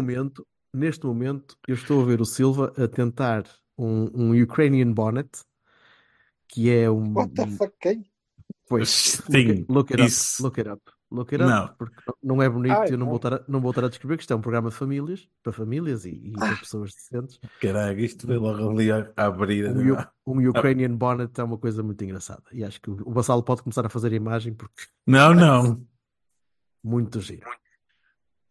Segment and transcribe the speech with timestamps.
[0.00, 3.44] Momento, neste momento, eu estou a ver o Silva a tentar
[3.76, 5.28] um, um Ukrainian bonnet,
[6.48, 7.12] que é um.
[7.14, 8.10] What the fuck, quem?
[8.68, 8.88] Pois,
[9.30, 10.42] Sim, look it up, isso.
[10.42, 11.74] look it up, look it up, Não.
[11.78, 13.10] porque não é bonito Ai, e eu não não.
[13.12, 15.26] vou, estar a, não vou estar a descrever que isto é um programa de famílias,
[15.42, 17.40] para famílias e, e para pessoas decentes.
[17.62, 19.66] Caralho, isto veio logo ali a, a abrir.
[19.74, 23.10] Um, U- um Ukrainian bonnet é uma coisa muito engraçada e acho que o, o
[23.10, 25.82] Vassalo pode começar a fazer a imagem porque Não, não.
[26.84, 27.48] muito giro.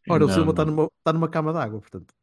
[0.10, 2.14] Ora, o Não, Silva está numa, está numa cama d'água, portanto.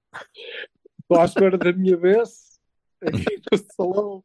[1.01, 2.59] Estou à espera da minha vez
[3.03, 4.25] aqui no salão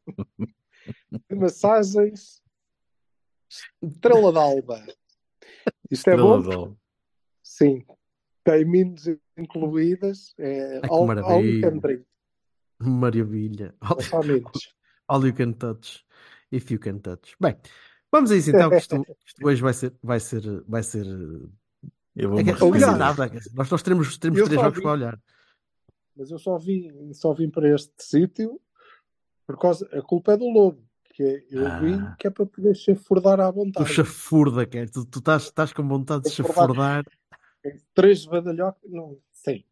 [1.30, 2.42] de massagens.
[3.82, 4.86] Estrela d'alba.
[5.90, 6.76] Isto é bom?
[7.44, 7.84] Sim.
[8.44, 9.08] Tem minos
[9.38, 10.34] incluídas.
[10.38, 11.52] É Ai, all, all maravilha.
[11.52, 12.06] you can drink.
[12.80, 13.76] Maravilha.
[14.24, 14.76] Minos.
[15.08, 16.06] All you can touch,
[16.52, 17.36] if you can touch.
[17.40, 17.58] Bem,
[18.12, 21.06] vamos a isso então, que isto, isto hoje vai ser, vai ser, vai ser.
[22.22, 23.32] Eu vou É que, ser Aliás, nada.
[23.54, 25.20] Nós, nós teremos, teremos eu três jogos vi- para olhar.
[26.16, 28.60] Mas eu só vim, só vim para este sítio
[29.48, 29.88] por causa.
[29.94, 30.84] A culpa é do lobo.
[31.14, 31.80] Que é, eu Ah.
[31.80, 33.90] vim que é para poder chafurdar à Tu vontade.
[33.94, 37.04] chafurda, quer tu, tu estás, estás com vontade de chafurdar.
[37.94, 38.90] Três badalhocas.
[38.92, 39.64] Não, sim.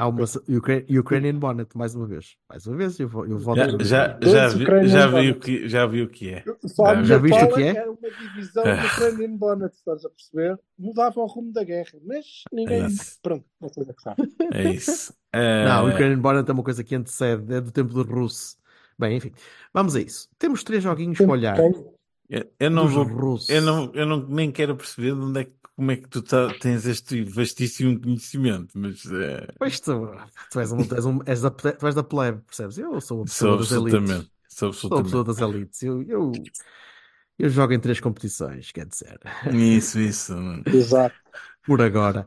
[0.00, 2.36] Há uma Ukra- Ukrainian Bonnet, mais uma vez.
[2.48, 5.68] Mais uma vez, eu vou, eu vou Já, já, já, vi, já, vi o que,
[5.68, 6.44] já vi o que é.
[6.68, 7.68] Só a Já- viste o que é?
[7.76, 8.76] Era uma divisão Ah.
[8.76, 10.56] do Ukrainian Bonnet, estás a perceber?
[10.78, 12.82] Mudava o rumo da guerra, mas ninguém.
[12.84, 12.88] É.
[13.20, 14.22] Pronto, não sei o que sabe.
[14.52, 15.12] É isso.
[15.34, 18.56] Não, o Eh, Ukrainian Bonnet é uma coisa que antecede, é do tempo do russo.
[18.98, 19.32] Bem, enfim,
[19.74, 20.28] vamos a isso.
[20.38, 21.56] Temos três joguinhos para olhar.
[21.56, 21.72] Quem?
[22.28, 23.04] Eu, eu não dos vou.
[23.04, 23.48] russos.
[23.48, 26.22] Eu, não, eu não, nem quero perceber de onde é que, como é que tu
[26.22, 29.92] tá- tens este vastíssimo conhecimento, mas eh, Pois tu,
[30.50, 32.78] tu és, um, tu és, um, és da, tu és da plebe, percebes?
[32.78, 33.92] Eu sou uma sou pessoa das elites.
[33.94, 34.32] absolutamente.
[34.48, 35.82] Sou Sou uma pessoa das elites.
[35.82, 36.32] Eu, eu,
[37.38, 39.18] eu jogo em três competições, quer dizer,
[39.54, 40.34] Isso, isso.
[40.72, 41.16] Exato.
[41.64, 42.26] por agora.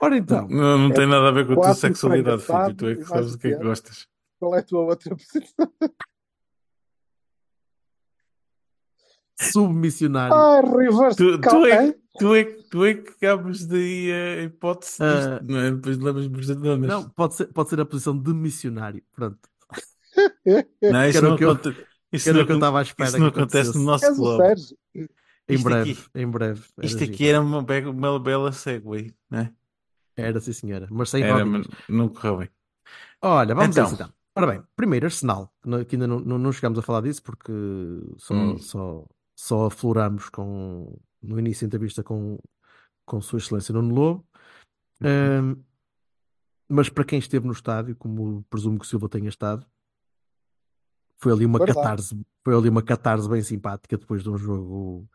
[0.00, 2.96] Ora então, Não, não tem nada a ver com a tua sexualidade, fracassado Tu é
[2.96, 4.06] que sabes o que é que gostas.
[4.38, 5.72] Qual é a tua outra posição?
[9.40, 10.34] Submissionário.
[10.34, 15.44] Ah, reverse Tu, tu, é, tu, é, tu é que acabas daí a hipótese disto,
[15.52, 15.70] não é?
[15.70, 16.88] Depois levas por mas...
[16.88, 19.02] Não, pode ser, pode ser a posição de missionário.
[19.12, 19.38] Pronto.
[20.82, 21.58] Não, isso não o que eu-.
[22.12, 24.42] Isso não, o que eu estava à espera isso não que acontece no nosso clube.
[25.48, 26.62] Em breve, aqui- em breve.
[26.78, 29.52] Era Isto aqui era uma, be- uma bela segue, né?
[30.16, 30.86] Era, sim, senhora.
[30.90, 32.48] Mas sem Era, mas não correu bem.
[33.20, 33.84] Olha, vamos a Então.
[33.92, 34.12] isso então.
[34.36, 37.22] Ora bem, primeiro Arsenal, que não- que ainda não, não, não chegámos a falar disso
[37.22, 37.52] porque
[38.16, 38.58] só, Hum.
[38.58, 42.38] só, só afloramos com, no início da entrevista com,
[43.04, 44.26] com Sua Excelência Nuno Lobo.
[45.02, 45.56] Ahm,
[46.68, 49.66] mas para quem esteve no estádio, como presumo que o Silva tenha estado,
[51.16, 51.78] foi ali uma Verdade.
[51.78, 55.08] catarse, foi ali uma catarse bem simpática depois de um jogo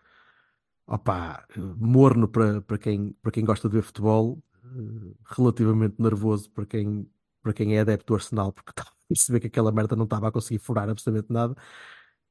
[0.89, 1.45] opá,
[1.77, 7.07] morno para, para, quem, para quem gosta de ver futebol, eh, relativamente nervoso para quem,
[7.43, 10.27] para quem é adepto do Arsenal, porque estava a perceber que aquela merda não estava
[10.27, 11.55] a conseguir furar absolutamente nada.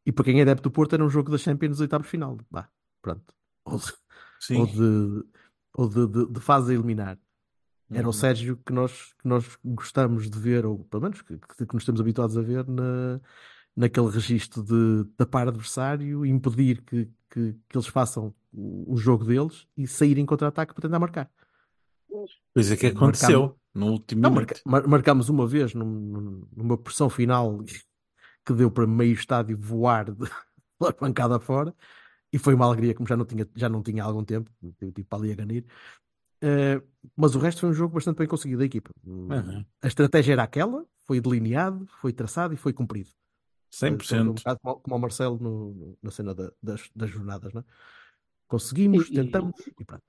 [0.09, 2.39] E para quem é adepto do Porto, era um jogo da Champions dos oitavos final.
[2.51, 2.67] Vá,
[3.03, 3.23] pronto.
[3.67, 3.93] Ou, de-
[4.41, 4.57] Sim.
[4.61, 5.25] ou de,
[5.75, 7.19] ou de, de, de fase a eliminar.
[7.91, 8.13] Era o Uhum.
[8.15, 11.83] Sérgio que nós, que nós gostamos de ver, ou pelo menos que, que, que nos
[11.83, 13.21] estamos habituados a ver na,
[13.77, 19.67] naquele registro de tapar adversário, impedir que, que, que eles façam o, o jogo deles
[19.77, 21.31] e saírem em contra-ataque para tentar marcar.
[22.55, 26.49] Pois é que Marcámos- aconteceu no último Não, marca- mar- marcámos uma vez num- num-
[26.57, 27.63] numa pressão final
[28.49, 30.27] que deu para meio estádio voar de,
[30.79, 31.75] pela pancada fora
[32.33, 34.51] e foi uma alegria como já não tinha, já não tinha há algum tempo,
[34.81, 35.65] eu tipo ali a ganir.
[36.41, 36.81] Eh,
[37.17, 38.91] mas o resto foi um jogo bastante bem conseguido da equipa.
[39.05, 39.65] Uhum.
[39.83, 43.11] A estratégia era aquela, foi delineado, foi traçado e foi cumprido.
[43.71, 44.35] Foi um 100%.
[44.35, 47.65] bocado como, como o Marcelo no- no- na cena da- das, das jornadas, não é?
[48.47, 50.05] Conseguimos, E- e- tentamos e pronto.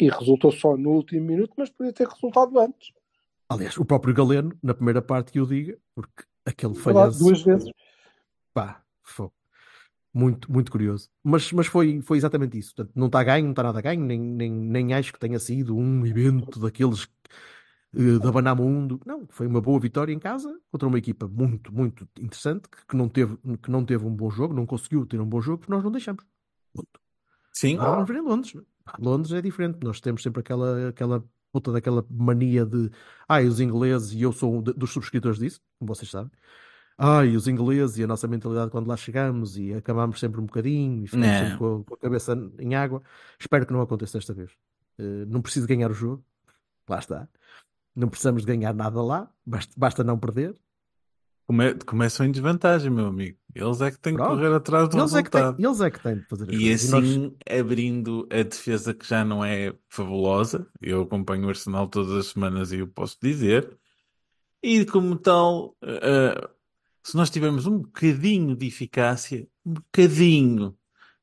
[0.00, 2.90] E resultou só no último minuto, mas podia ter resultado antes.
[3.48, 7.70] Aliás, o próprio Galeno, na primeira parte que o diga, porque aquele falhanço, duas vezes.
[8.52, 9.32] pá, fogo.
[10.12, 11.08] Muito, muito curioso.
[11.22, 12.74] Mas, mas foi, foi exatamente isso.
[12.74, 15.76] Portanto, não está ganho, não está nada ganho, nem, nem, nem acho que tenha sido
[15.76, 17.08] um evento daqueles
[17.94, 19.00] eh, de abanar mundo.
[19.06, 22.96] Não, foi uma boa vitória em casa contra uma equipa muito, muito interessante que, que
[22.96, 25.72] não teve, que não teve um bom jogo, não conseguiu ter um bom jogo porque
[25.72, 26.24] nós não deixamos.
[26.74, 27.00] Ponto.
[27.52, 27.76] Sim.
[27.76, 28.56] Agora vamos ver em Londres.
[28.98, 29.78] Londres é diferente.
[29.82, 32.90] Nós temos sempre aquela, aquela puta daquela mania de
[33.28, 36.30] ai, os ingleses, e eu sou um de- dos subscritores disso, como vocês sabem.
[36.98, 41.04] Ai, os ingleses e a nossa mentalidade quando lá chegamos e acabamos sempre um bocadinho
[41.04, 43.02] e ficamos sempre com, a- com a cabeça em água.
[43.38, 44.50] Espero que não aconteça desta vez.
[44.98, 46.22] Eh, não preciso ganhar o jogo.
[46.88, 47.26] Lá está.
[47.96, 49.30] Não precisamos de ganhar nada lá.
[49.46, 50.54] Basta, basta não perder.
[51.46, 53.38] Come- começam em desvantagem, meu amigo.
[53.54, 54.36] Eles é que têm que Pronto.
[54.36, 55.66] correr atrás do Eles é, que têm, resultado.
[55.66, 56.84] eles é que têm de fazer E coisas.
[56.84, 61.88] E nós- assim, abrindo a defesa que já não é fabulosa, eu acompanho o Arsenal
[61.88, 63.76] todas as semanas e eu posso dizer,
[64.62, 66.48] e como tal, eh,
[67.02, 70.76] se nós tivermos um bocadinho de eficácia, um bocadinho,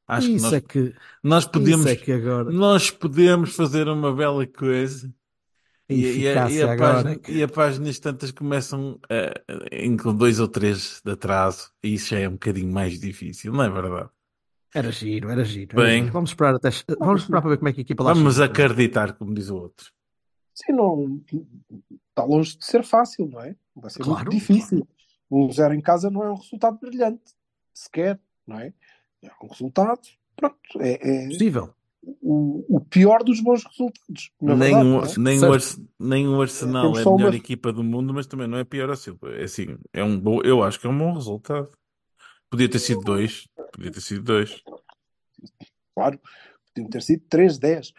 [0.07, 2.51] acho que isso nós, é que, nós podemos, isso é que agora.
[2.51, 5.13] nós podemos fazer uma bela coisa.
[5.89, 8.99] E, e a, e, a agora página, e a páginas tantas começam
[9.71, 13.53] em com dois ou três de atraso, e isso já é um bocadinho mais difícil,
[13.53, 14.09] não é verdade?
[14.75, 15.79] Era giro, era giro.
[15.79, 16.01] era Bem.
[16.01, 16.11] giro.
[16.13, 16.69] Vamos esperar até.
[16.99, 18.45] Vamos esperar para ver como é que a equipa lá Vamos chega.
[18.45, 19.91] acreditar, como diz o outro.
[20.53, 21.21] Sim, não
[22.09, 23.55] está longe de ser fácil, não é?
[23.75, 24.25] Vai ser Claro.
[24.25, 24.85] muito difícil.
[25.31, 27.21] Um zero em casa não é um resultado brilhante,
[27.73, 28.73] sequer, não é?
[29.23, 30.01] É um resultado,
[30.35, 31.73] pronto, é, é Possível.
[32.03, 34.31] O, o pior dos bons resultados.
[34.41, 35.19] Na nem, verdade, é?
[35.19, 35.51] nem, o
[35.99, 38.89] nem o Arsenal é a melhor uma- equipa do mundo, mas também não é pior
[38.89, 39.17] assim.
[39.37, 41.69] É assim, é um bom, eu acho que é um bom resultado.
[42.49, 44.61] Podia ter sido dois, podia ter sido dois.
[45.93, 46.19] Claro,
[46.73, 47.93] podiam ter sido 3-10.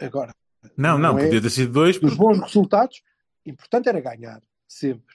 [0.00, 0.34] Agora,
[0.76, 1.98] Não, não, Não é- podia ter sido dois.
[1.98, 3.02] dos porque- bons resultados,
[3.46, 5.14] importante era ganhar, sempre.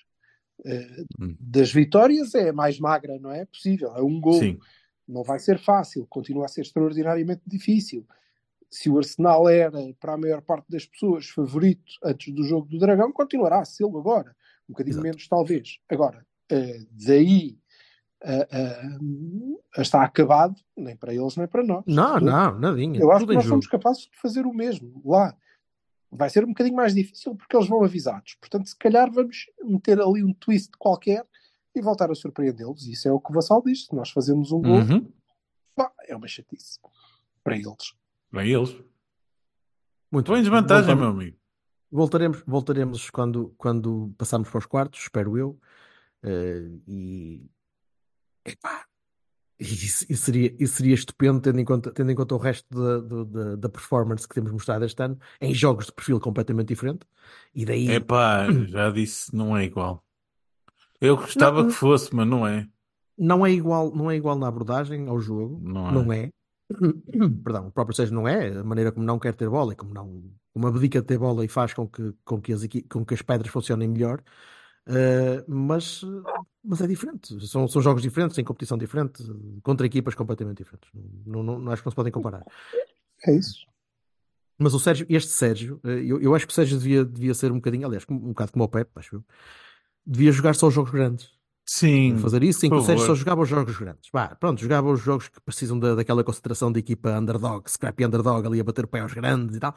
[1.18, 1.38] Hum.
[1.39, 3.45] das vitórias é a mais magra, não é?
[3.45, 4.33] Possível, é um gol.
[4.39, 4.59] Sim,
[5.07, 8.06] Não vai ser fácil, continua a ser extraordinariamente difícil.
[8.71, 12.77] Se o Arsenal era, para a maior parte das pessoas, favorito antes do jogo do
[12.77, 14.36] Dragão, continuará a ser agora.
[14.68, 15.04] Um bocadinho Exato.
[15.07, 15.80] menos, talvez.
[15.89, 17.57] Agora, eh, daí
[18.21, 18.98] a-
[19.77, 21.83] a estar acabado, nem para eles, nem para nós.
[21.88, 23.00] Não, não, nadinha.
[23.00, 23.54] Eu acho Tudo que nós jogo.
[23.54, 25.36] somos capazes de fazer o mesmo lá.
[26.12, 28.36] Vai ser um bocadinho mais difícil porque eles vão avisados.
[28.36, 31.25] Portanto, se calhar vamos meter ali um twist qualquer
[31.74, 32.86] e voltar a surpreendê-los.
[32.88, 33.86] Isso é o que o Vassal diz.
[33.86, 35.12] Se nós fazemos um gol, Uhum.
[36.07, 36.80] é uma chatice
[37.44, 37.94] para eles.
[38.31, 38.76] Bem, eles.
[40.12, 40.42] Muito bem.
[40.42, 41.38] desvantagem, Voltamos- meu amigo.
[41.92, 45.60] Voltaremos, voltaremos quando, quando passarmos para os quartos, espero eu.
[46.24, 47.50] Eh, e.
[48.46, 48.86] Epá,
[49.60, 53.24] isso, isso seria, isso seria estupendo, tendo em conta, tendo em conta o resto da,
[53.26, 57.06] da, da performance que temos mostrado este ano, em jogos de perfil completamente diferente.
[57.56, 57.90] E daí.
[57.90, 60.04] Epá, já disse, não é igual.
[61.02, 62.68] Eu gostava Não, que fosse, mas não é.
[63.18, 65.92] Não é igual, não é igual na abordagem ao jogo, Não é.
[65.92, 66.32] não é.
[67.44, 69.94] Perdão, o próprio Sérgio não é, a maneira como não quer ter bola e como
[69.94, 70.24] não,
[70.54, 73.21] como abdica de ter bola e faz com que, com que, as, com que as
[73.21, 74.21] pedras funcionem melhor,
[74.88, 76.01] eh, mas,
[76.63, 77.48] mas é diferente.
[77.48, 79.24] São, são jogos diferentes, em competição diferente,
[79.62, 80.89] contra equipas completamente diferentes.
[81.25, 82.44] Não, não, não acho que não se podem comparar.
[83.25, 83.68] É isso.
[84.57, 87.51] Mas o Sérgio, este Sérgio, eh, eu, eu acho que o Sérgio devia, devia ser
[87.51, 89.25] um bocadinho, aliás, um bocado como o Pepe, acho eu,
[90.06, 91.38] devia jogar só os jogos grandes.
[91.71, 94.10] Sim, fazer isso, em que o Sérgio só jogava os jogos grandes.
[94.12, 98.48] Bah, pronto, jogava os jogos que precisam da, daquela concentração de equipa underdog, scrappy underdog,
[98.48, 99.75] ali a bater o pé aos grandes e tal.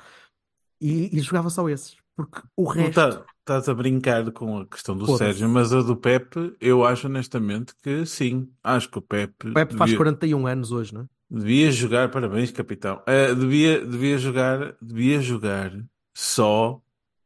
[0.80, 1.96] E, e jogava só esses.
[2.16, 2.94] Porque o Não resto.
[2.94, 5.24] tá- Estás a brincar com a questão do Foda-se.
[5.24, 8.48] Sérgio, mas a do Pepe, eu acho honestamente que sim.
[8.64, 11.06] Acho que o Pepe, O Pepe faz devia, 41 anos hoje, não é?
[11.28, 13.02] devia jogar, parabéns, capitão.
[13.06, 15.72] Eh, devia, devia jogar, devia jogar
[16.16, 16.80] só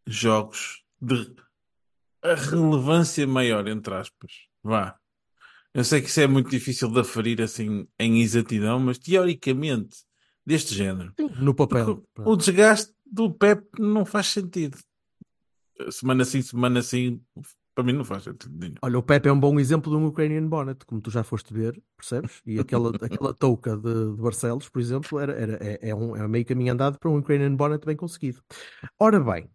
[0.07, 1.37] jogos de
[2.23, 4.46] a relevância maior, entre aspas.
[4.67, 4.97] Vá.
[5.73, 9.99] Eu sei que isso é muito difícil de aferir assim em exatidão, mas teoricamente,
[10.45, 11.15] deste género.
[11.39, 12.05] No papel.
[12.19, 14.77] O desgaste do Pep não faz sentido.
[15.91, 17.21] Semana sim, semana sim,
[17.75, 18.75] para mim não faz sentido nenhum.
[18.83, 21.53] Olha, o Pepe é um bom exemplo de um Ukrainian Bonnet, como tu já foste
[21.53, 22.41] ver, percebes?
[22.45, 26.27] E aquela, aquela touca de, de Barcelos, por exemplo, era, era, é, é um, é
[26.27, 28.43] meio caminho andado para um Ukrainian Bonnet bem conseguido.
[28.99, 29.49] Ora bem,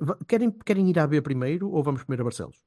[0.00, 2.62] va- querem, querem ir à B primeiro ou vamos comer a Barcelos?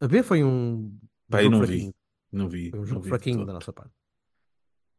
[0.00, 0.96] A B foi um,
[1.28, 1.86] Pá, eu jogo não fraquinho.
[1.90, 1.94] vi.
[2.36, 2.70] Não vi.
[2.70, 3.94] Foi um jogo vi fraquinho da nossa parte.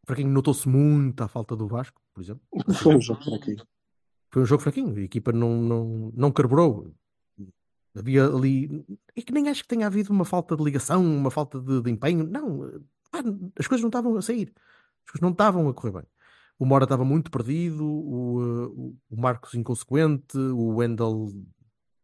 [0.05, 2.41] Fraquinho notou-se muito a falta do Vasco, por exemplo.
[2.75, 3.55] Foi um jogo aqui.
[4.31, 4.95] Foi um jogo fraquinho.
[4.97, 6.93] A equipa não, não, não carburou.
[7.95, 8.85] Havia ali.
[9.15, 11.91] É que nem acho que tenha havido uma falta de ligação, uma falta de, de
[11.91, 12.25] empenho.
[12.25, 12.59] Não.
[13.11, 13.19] pá,
[13.59, 14.53] as coisas não estavam a sair.
[15.05, 16.03] As coisas não estavam a correr bem.
[16.59, 18.39] O Mora estava muito perdido, o,
[18.69, 21.27] o- o Marcos inconsequente, o Wendel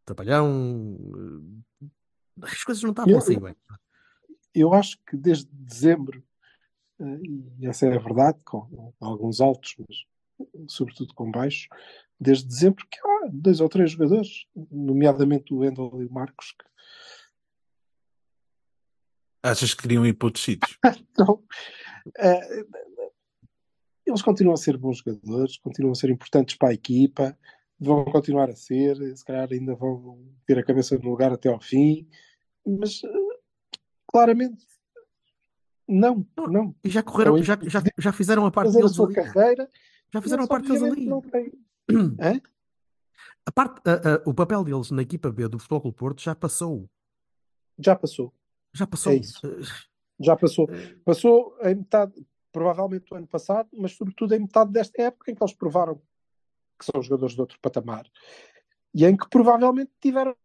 [0.06, 0.98] trapalhão.
[2.42, 3.56] As coisas não estavam a sair bem.
[4.54, 6.24] Eu acho que desde dezembro,
[7.00, 7.20] eh,
[7.60, 11.68] e essa é a verdade, com alguns altos, mas sobretudo com baixos,
[12.20, 16.66] desde dezembro que há dois ou três jogadores, nomeadamente o Wendel e o Marcos, que
[19.46, 20.80] Achas que queriam ir para outros sítios?
[21.18, 21.44] não,
[22.18, 22.66] eh,
[24.06, 27.38] eles continuam a ser bons jogadores, continuam a ser importantes para a equipa,
[27.84, 31.60] vão continuar a ser, se calhar ainda vão ter a cabeça no lugar até ao
[31.60, 32.08] fim,
[32.66, 34.66] mas eh, claramente
[35.88, 36.76] não, não.
[36.84, 39.16] E já correram, Então, já, já, já fizeram a parte a deles sua ali.
[39.16, 39.70] carreira,
[40.14, 41.06] Já fizeram a parte deles ali.
[41.06, 41.52] não têm.
[42.20, 42.42] Hã?
[43.46, 46.34] A parte, a- a- o papel deles na equipa B do Futebol Clube Porto já
[46.34, 46.90] passou.
[47.78, 48.34] Já passou.
[48.74, 49.12] Já passou.
[49.12, 49.46] É isso.
[49.46, 49.62] Eh,
[50.22, 50.70] Já passou.
[51.04, 52.14] Passou em metade,
[52.52, 56.02] provavelmente do ano passado, mas sobretudo em metade desta época em que eles provaram
[56.84, 58.06] que são jogadores de outro patamar
[58.94, 60.36] e em que provavelmente tiveram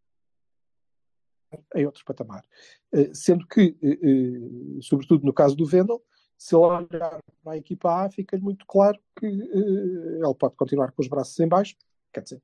[1.75, 2.45] em outro patamar.
[2.93, 6.03] Eh, Sendo que, eh, eh, sobretudo no caso do Vendel,
[6.37, 11.03] se ele olhar para a equipa A, fica muito claro que ele pode continuar com
[11.03, 11.75] os braços em baixo.
[12.13, 12.43] Quer dizer,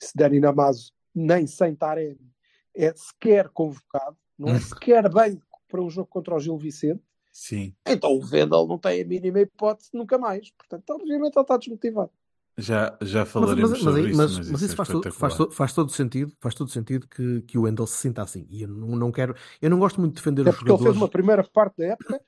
[0.00, 2.34] se Dani Namazo nem sem Taremi
[2.74, 7.74] é sequer convocado, não é sequer bem para um jogo contra o Gil Vicente, Sim.
[7.86, 10.50] então o Vendel não tem a mínima hipótese nunca mais.
[10.50, 12.10] Portanto, obviamente ele está desmotivado.
[12.58, 14.88] Já, já Mas, falaremos mas, sobre mas, isso, mas, mas, mas isso isso é faz,
[14.88, 18.46] todo, faz, faz todo sentido, faz todo sentido que, que o Wendel se sinta assim.
[18.48, 20.78] E eu não, não quero, eu não gosto muito de defender Até os porque ele
[20.78, 21.02] fez jogadores.
[21.02, 22.20] uma primeira parte da época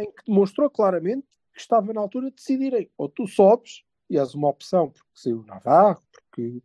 [0.00, 4.34] em que demonstrou claramente que estava na altura de decidirem ou tu sobes e és
[4.34, 6.60] uma opção porque saiu o Navarro, porque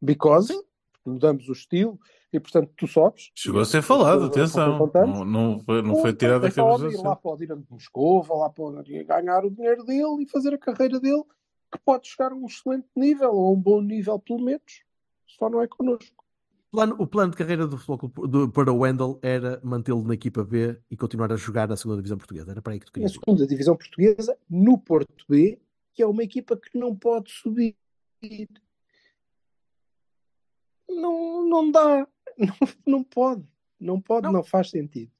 [0.00, 0.52] because,
[0.92, 1.98] porque mudamos o estilo
[2.30, 3.30] e portanto tu sobes.
[3.34, 4.90] Chegou a ser falado, atenção.
[4.94, 6.84] Não, não foi, não foi tirado então cabeça.
[6.84, 10.22] pode ir lá para o Dinamo de Moscou, ou lá pode ganhar o dinheiro dele
[10.24, 11.24] e fazer a carreira dele,
[11.70, 14.82] que pode chegar a um excelente nível, ou a um bom nível pelo menos,
[15.26, 16.24] só não é connosco.
[16.70, 20.44] O plano, o plano de carreira do Futebol para o Wendel era mantê-lo na equipa
[20.44, 22.50] B e continuar a jogar na segunda divisão portuguesa.
[22.50, 23.14] Era para aí que tu Na querias ir.
[23.14, 25.58] segunda divisão portuguesa, no Porto B,
[25.94, 27.74] que é uma equipa que não pode subir.
[30.88, 32.06] Não, não dá,
[32.38, 32.54] não,
[32.86, 33.44] não pode,
[33.80, 34.42] não pode, não.
[34.44, 35.10] faz sentido.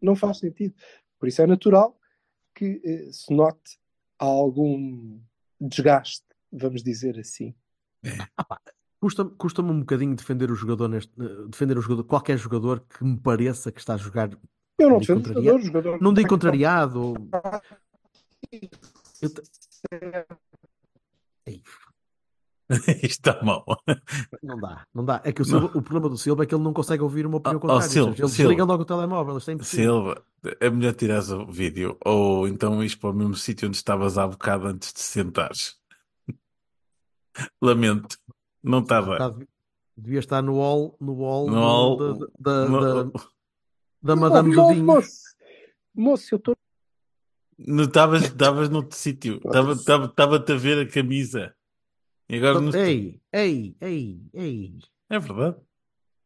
[0.00, 0.74] Não faz sentido.
[1.18, 1.98] Por isso é natural
[2.54, 3.78] que eh, se note
[4.18, 5.18] algum
[5.60, 7.54] desgaste, vamos dizer assim.
[9.00, 11.12] Custa-me custa-me um bocadinho defender o jogador neste,
[11.48, 14.30] defender o jogador, qualquer jogador que me pareça que está a jogar.
[14.78, 17.14] Eu não defendo o contrariado- jogador, o jogador Não digo tem- contrariado.
[19.22, 19.42] Eu te-
[21.46, 21.62] Ei,
[23.02, 23.64] Isto está mal.
[24.42, 25.20] Não dá, não dá.
[25.24, 27.38] É que o, Silva- o problema do Silva é que ele não consegue ouvir uma
[27.38, 27.88] opinião Oh, oh, contrária.
[27.90, 28.28] Silva, ele Silva.
[28.36, 29.38] desliga logo o telemóvel.
[29.38, 29.84] Isto é impossível.
[29.94, 30.24] Silva,
[30.60, 34.26] é melhor tirares o vídeo ou então ires para o mesmo sítio onde estavas há
[34.26, 35.76] bocado antes de sentares.
[37.60, 38.16] Lamento,
[38.62, 39.12] não bem.
[39.12, 39.48] bocado-
[39.96, 43.20] Devia estar no hall, no hall, No hall- da, da, No- da,
[44.02, 44.84] da Madame mo- Dudinho.
[44.86, 45.10] Moço,
[45.94, 46.56] moço, eu estou.
[47.58, 51.54] Não estavas estavas noutro sítio, Estava- estava- estava-te a ver a camisa.
[52.30, 52.72] E agora não...
[52.74, 54.78] Ei, ei, ei, ei.
[55.08, 55.56] É verdade.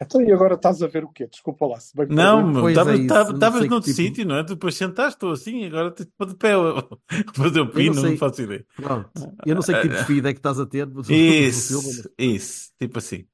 [0.03, 1.27] Então, e agora estás a ver o quê?
[1.27, 4.43] Desculpa lá, se bem que Não, meu, estavas é não noutro tipo- sítio, não é?
[4.45, 6.53] Tu depois sentaste, estou assim, agora tens de pé
[7.35, 8.17] fazer o pino, não, sei.
[8.19, 8.67] faço ideia.
[8.77, 9.11] Pronto.
[9.47, 10.87] Eu não sei que tipo de feed é que estás a ter.
[10.87, 13.25] mas Isso, isso, tipo assim.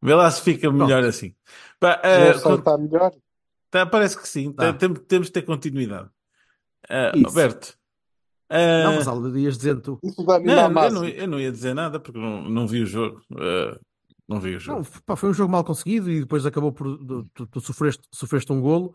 [0.00, 1.34] Vê lá se fica melhor assim.
[1.78, 3.12] Pá, Não eh, sei, está melhor.
[3.70, 4.72] tá, parece que sim, Tá.
[4.72, 6.08] Tem- tem- temos de ter continuidade.
[6.88, 7.78] Ah, Isso.
[8.54, 9.98] Ah, Não, mas Aldo, ias dizendo tu.
[10.02, 10.90] Isso dá-me não, eu, massa.
[10.94, 13.20] não, eu não ia dizer nada porque não, não vi o jogo.
[13.36, 13.78] Ah,
[14.28, 14.78] não vi o jogo.
[14.80, 16.98] Não, pá, foi um jogo mal conseguido e depois acabou por.
[17.34, 18.94] Tu, tu sofreste, sofreste um golo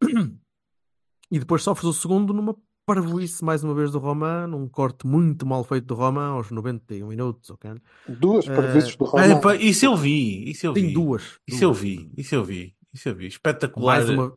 [1.30, 2.56] e depois sofres o segundo numa
[2.86, 7.06] parvoíce mais uma vez do Roman, num corte muito mal feito do Roman aos 91
[7.08, 7.48] minutos.
[7.50, 7.72] ok?
[8.08, 9.32] Duas Eh, previstas do Ah, Romano.
[9.32, 10.92] epá, isso eu vi, isso eu Tem vi.
[10.92, 11.38] duas.
[11.48, 11.78] Isso eu duas.
[11.80, 13.26] vi, isso eu vi, isso eu vi.
[13.28, 13.96] Espetacular.
[13.98, 14.34] Mais uma.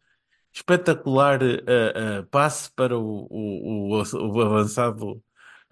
[0.57, 4.03] Espetacular eh, eh, passe para o, o, o,
[4.37, 5.23] o avançado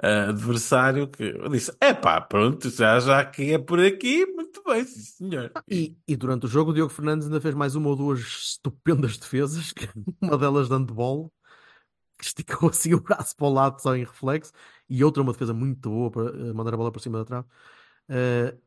[0.04, 4.86] eh, adversário que disse, é pá, pronto, já, já que é por aqui, muito bem,
[4.86, 5.56] sim senhor.
[5.70, 9.18] E, e durante o jogo o Diogo Fernandes ainda fez mais uma ou duas estupendas
[9.18, 9.90] defesas, que-
[10.22, 11.30] uma delas dando bola,
[12.18, 14.52] que esticou assim o braço para o lado só em reflexo,
[14.90, 17.48] e outra uma defesa muito boa para mandar a bola para cima da trave.
[18.10, 18.58] Eh,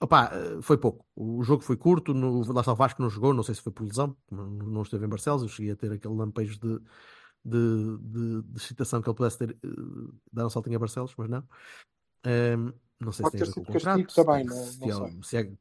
[0.00, 1.04] opá, eh, foi pouco.
[1.16, 3.72] O jogo foi curto, no, lá está o Vasco não jogou, não sei se foi
[3.72, 6.78] por lesão, não, esteve em Barcelos, eu cheguei a ter aquele lampejo de,
[7.44, 9.68] de, de, de excitação que ele pudesse ter, eh,
[10.32, 11.44] dar um saltinho a Barcelos, mas não.
[12.24, 14.80] Ehm, não sei se Pode tem a ver com o contrato, se também, não- se
[14.80, 15.52] não é- se é-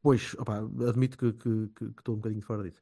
[0.00, 2.80] Pois, opá, admito que, que, que- que estou um bocadinho fora disso.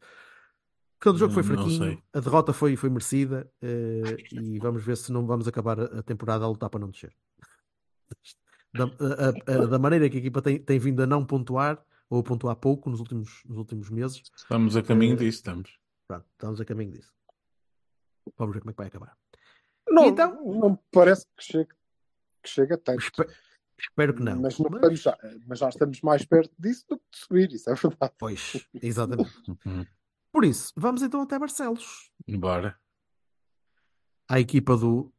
[1.00, 4.82] Todo o jogo foi Não- não fraquinho, a derrota foi, foi merecida eh, e vamos
[4.84, 7.14] ver se não vamos acabar a temporada a lutar para não descer.
[8.76, 11.82] Da, a- a- a- da maneira que a equipa tem, tem vindo a não pontuar,
[12.10, 15.78] ou a pontuar pouco nos últimos, nos últimos meses, Estamos a caminho Eh, disso, estamos.
[16.06, 17.12] pronto, estamos a caminho disso.
[18.36, 19.16] Vamos ver como é que vai acabar.
[19.88, 20.44] Não, E então?
[20.44, 21.70] não me parece que chegue,
[22.42, 23.00] que chegue a tanto.
[23.00, 23.28] Espe-
[23.78, 24.40] Espero que não.
[24.40, 27.52] Mas, não Mas- estamos já, mas já estamos mais perto disso do que de subir,
[27.52, 28.12] isso é verdade.
[28.18, 29.30] Pois, exatamente.
[29.66, 29.86] Uhum.
[30.32, 32.10] Por isso, vamos então até Barcelos.
[32.26, 32.78] Bora.
[34.28, 35.12] À equipa do,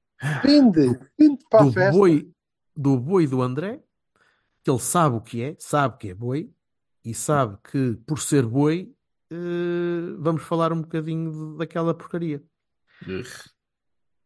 [0.43, 1.91] Vinde, vinde para a do festa.
[1.97, 2.33] boi,
[2.77, 3.81] do boi do André,
[4.63, 6.51] que ele sabe o que é, sabe que é boi,
[7.03, 8.93] e sabe que por ser boi,
[9.31, 12.43] eh, vamos falar um bocadinho de- daquela porcaria.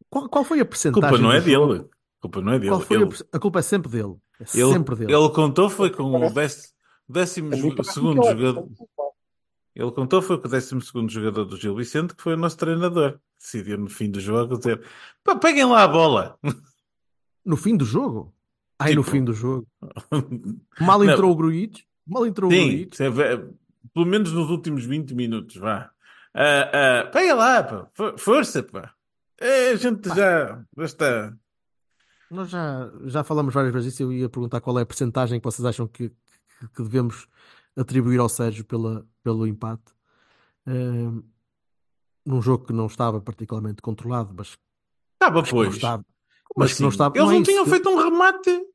[0.09, 1.73] Qual, qual foi a A percentagem culpa não é do jogo?
[1.73, 1.89] dele.
[1.89, 2.69] A culpa não é dele.
[2.71, 4.15] Qual foi a, Ele, perce- a culpa é sempre dele.
[4.39, 5.13] É ele, sempre dele.
[5.13, 6.73] ele contou foi com o décimo,
[7.07, 8.69] décimo A segundo é jogador.
[9.73, 12.57] Ele contou foi com o décimo segundo jogador do Gil Vicente, que foi o nosso
[12.57, 13.19] treinador.
[13.39, 14.83] Decidiu no fim do jogo dizer:
[15.23, 16.37] pá, peguem lá a bola.
[17.45, 18.35] No fim do jogo?
[18.81, 19.67] Ai, no Tipo- fim do jogo.
[20.79, 21.09] Mal Não.
[21.11, 21.81] entrou o Gruitch.
[22.07, 22.95] Mal entrou o Sim, Gruitch.
[22.95, 23.37] se é-
[23.93, 25.91] pelo menos nos últimos 20 minutos, vá.
[26.33, 27.87] Ah, pega lá, pá.
[27.93, 28.93] For- Força, pá.
[29.39, 31.33] É, a gente já, já está.
[32.29, 34.03] Nós já, já falamos várias vezes isso.
[34.03, 37.27] Eu ia perguntar qual é a percentagem que vocês acham que, que, que devemos
[37.75, 39.91] atribuir ao Sérgio pela, pelo empate.
[40.65, 41.21] Ahm,
[42.25, 44.55] num jogo que não estava particularmente controlado, mas,
[45.15, 45.75] Estava, mas não pois.
[45.75, 46.05] estava.
[46.55, 46.93] Mas não assim?
[46.95, 47.17] estava.
[47.17, 47.51] Eles não não, é isso.
[47.51, 48.65] tinham feito um remate.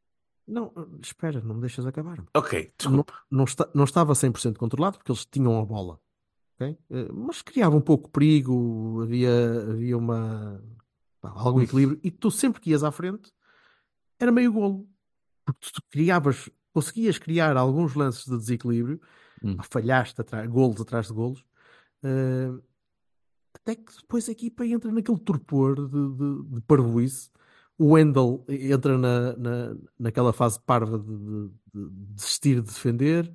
[0.46, 0.72] Não,
[1.02, 2.22] espera, não me deixas acabar.
[2.34, 3.12] Ok, desculpa.
[3.30, 5.98] não, está, não estava 100% controlado porque eles tinham a bola,
[6.54, 6.78] ok?
[6.90, 10.62] Eh, mas criava um pouco de perigo, havia, havia uma,
[11.20, 13.32] pá, algum equilíbrio e tu sempre que ias à frente
[14.20, 14.88] era meio golo,
[15.44, 19.00] porque tu criavas, conseguias criar alguns lances de desequilíbrio,
[19.42, 19.56] Hum.
[19.68, 21.44] falhaste atrás, golos atrás de golos,
[22.02, 22.50] eh,
[23.54, 27.30] até que depois a equipa entra naquele torpor de, de, de parvoíce.
[27.78, 33.30] O Wendel entra na, na, naquela fase parva de, de- de desistir de defender,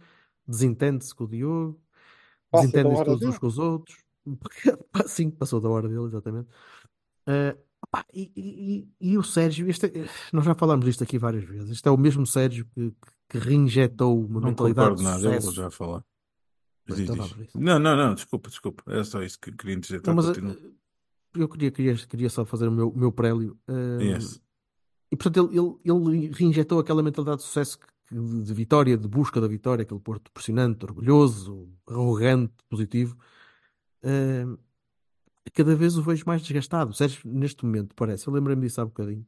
[0.48, 1.80] desentende-se com o Diogo,
[2.52, 3.98] desentendem-se hora todos uns com os outros.
[5.08, 6.50] Sim, passou da hora dele, exatamente.
[7.90, 11.72] Pá, e, e- e- o Sérgio, este é- nós já falámos disto aqui várias vezes.
[11.72, 12.94] Este é o mesmo Sérgio que,
[13.28, 16.04] que reinjetou uma Não mentalidade concordo de nada, eu vou já falar.
[16.88, 17.54] Diz, diz.
[17.56, 18.84] Não, não, não, desculpa, desculpa.
[18.88, 20.02] Era só isso que queria dizer.
[20.02, 20.54] Tá, Não, mas continua.
[20.54, 20.72] eh,
[21.36, 23.58] eu queria, queria, queria só fazer o meu, meu prélio.
[23.68, 24.42] eh, Yes.
[25.12, 29.40] E portanto ele, ele, ele reinjetou aquela mentalidade de sucesso que- de, vitória, de busca
[29.42, 33.18] da vitória, aquele Porto pressionante, orgulhoso, arrogante, positivo.
[34.04, 34.46] Eh,
[35.54, 36.92] cada vez o vejo mais desgastado.
[36.92, 39.26] O Sérgio, neste momento, parece, eu lembrei-me disso há bocadinho.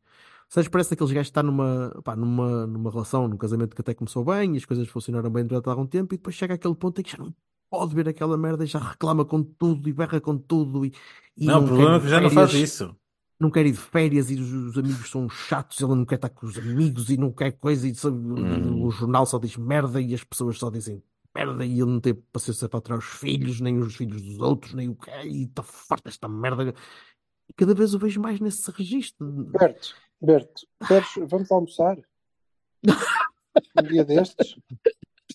[0.49, 3.81] O Sérgio parece daqueles gajos que está numa, pá, numa, numa relação, num casamento que
[3.81, 6.75] até começou bem e as coisas funcionaram bem durante algum tempo e depois chega àquele
[6.75, 7.33] ponto em que já não
[7.73, 10.93] pode ver aquela merda e já reclama com tudo e berra com tudo e,
[11.35, 12.95] e Não, o problema é quer que já não faz férias isso.
[13.39, 16.29] não quer ir de férias e os, os amigos são chatos, ele não quer estar
[16.29, 18.83] com os amigos e não quer coisa, e só- Hum.
[18.85, 21.01] o jornal só diz merda e as pessoas só dizem
[21.35, 24.75] merda e ele não tem paciência para tratar os filhos, nem os filhos dos outros,
[24.75, 26.75] nem o que e está farto desta merda.
[27.49, 29.25] E cada vez o vejo mais nesse registro.
[29.45, 31.97] Berto, Berto, Sérgio, vamos almoçar?
[33.79, 34.55] Um dia destes?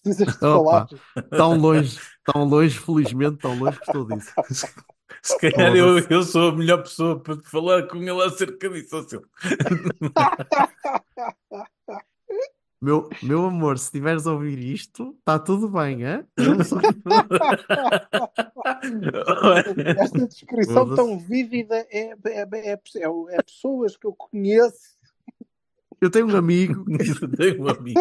[0.03, 0.89] Precisas de falar?
[1.31, 1.99] Tão longe,
[2.33, 4.33] tão longe, felizmente, tão longe que estou disso.
[5.23, 9.09] Se calhar eu, eu sou a melhor pessoa para te falar com ele acerca disso,
[9.09, 9.25] seu.
[12.81, 16.03] Meu, meu amor, se estiveres a ouvir isto, está tudo bem?
[16.03, 16.25] Eu
[16.65, 16.79] só-
[19.99, 22.79] Esta descrição tão vívida é, é, é, é,
[23.31, 24.97] é pessoas que eu conheço.
[26.01, 26.85] Eu tenho um amigo
[27.37, 28.01] Tenho um amigo.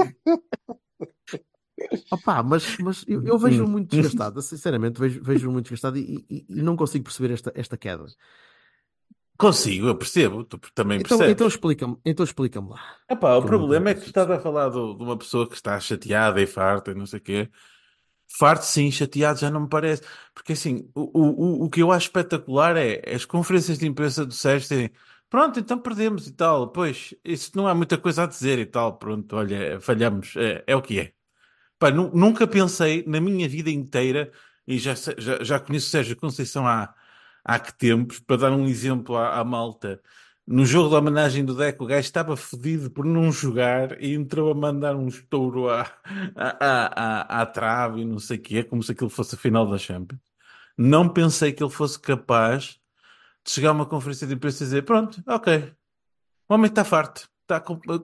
[2.10, 6.46] Opa, mas, mas eu, eu vejo-o muito desgastado, sinceramente, vejo- vejo-o muito desgastado e, e-
[6.50, 8.06] e não consigo perceber esta, esta queda.
[9.38, 11.28] Consigo, eu percebo, tu também Então, percebes.
[11.28, 12.82] então explica-me, então explica-me lá.
[13.10, 15.56] Epá, o eu problema é que tu estás a falar do- de uma pessoa que
[15.56, 17.50] está chateada e farta e não sei o quê.
[18.40, 20.04] Farto sim, chateado já não me parece.
[20.34, 24.26] Porque assim, o, o, o- o que eu acho espetacular é as conferências de imprensa
[24.26, 24.92] do Sérgio terem
[25.30, 26.72] pronto, então perdemos e tal.
[26.72, 28.98] Pois, isso não há muita coisa a dizer e tal.
[29.00, 31.14] Pronto, olha, falhamos, é, é o que é.
[31.80, 34.32] Pá, nu- nunca pensei na minha vida inteira,
[34.68, 36.94] e já, já, já conheço Sérgio Conceição há,
[37.44, 40.02] há que tempos, para dar um exemplo à, à malta.
[40.46, 44.50] No jogo da homenagem do Deco, o gajo estava fodido por não jogar e entrou
[44.52, 45.82] a mandar um estouro à,
[46.36, 49.70] à, à, à, trave e não sei o quê, como se aquilo fosse a final
[49.70, 50.22] da Champions.
[50.78, 52.80] Não pensei que ele fosse capaz
[53.46, 55.74] de chegar a uma conferência de imprensa e dizer: Pronto, ok,
[56.50, 57.30] o homem está farto.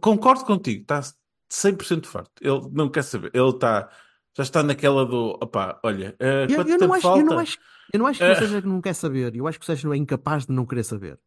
[0.02, 1.02] Concordo contigo, está
[1.54, 2.32] 100% farto.
[2.42, 3.32] Ele não quer saber.
[3.34, 3.90] Ele está,
[4.36, 7.20] já está naquela do: opá, olha, eh, Eu, eu não acho, falta?
[7.22, 7.58] eu não acho,
[7.94, 8.32] eu não acho que Eh.
[8.32, 10.84] o Sérgio não quer saber, eu acho que o Sérgio é incapaz de não querer
[10.84, 11.20] saber.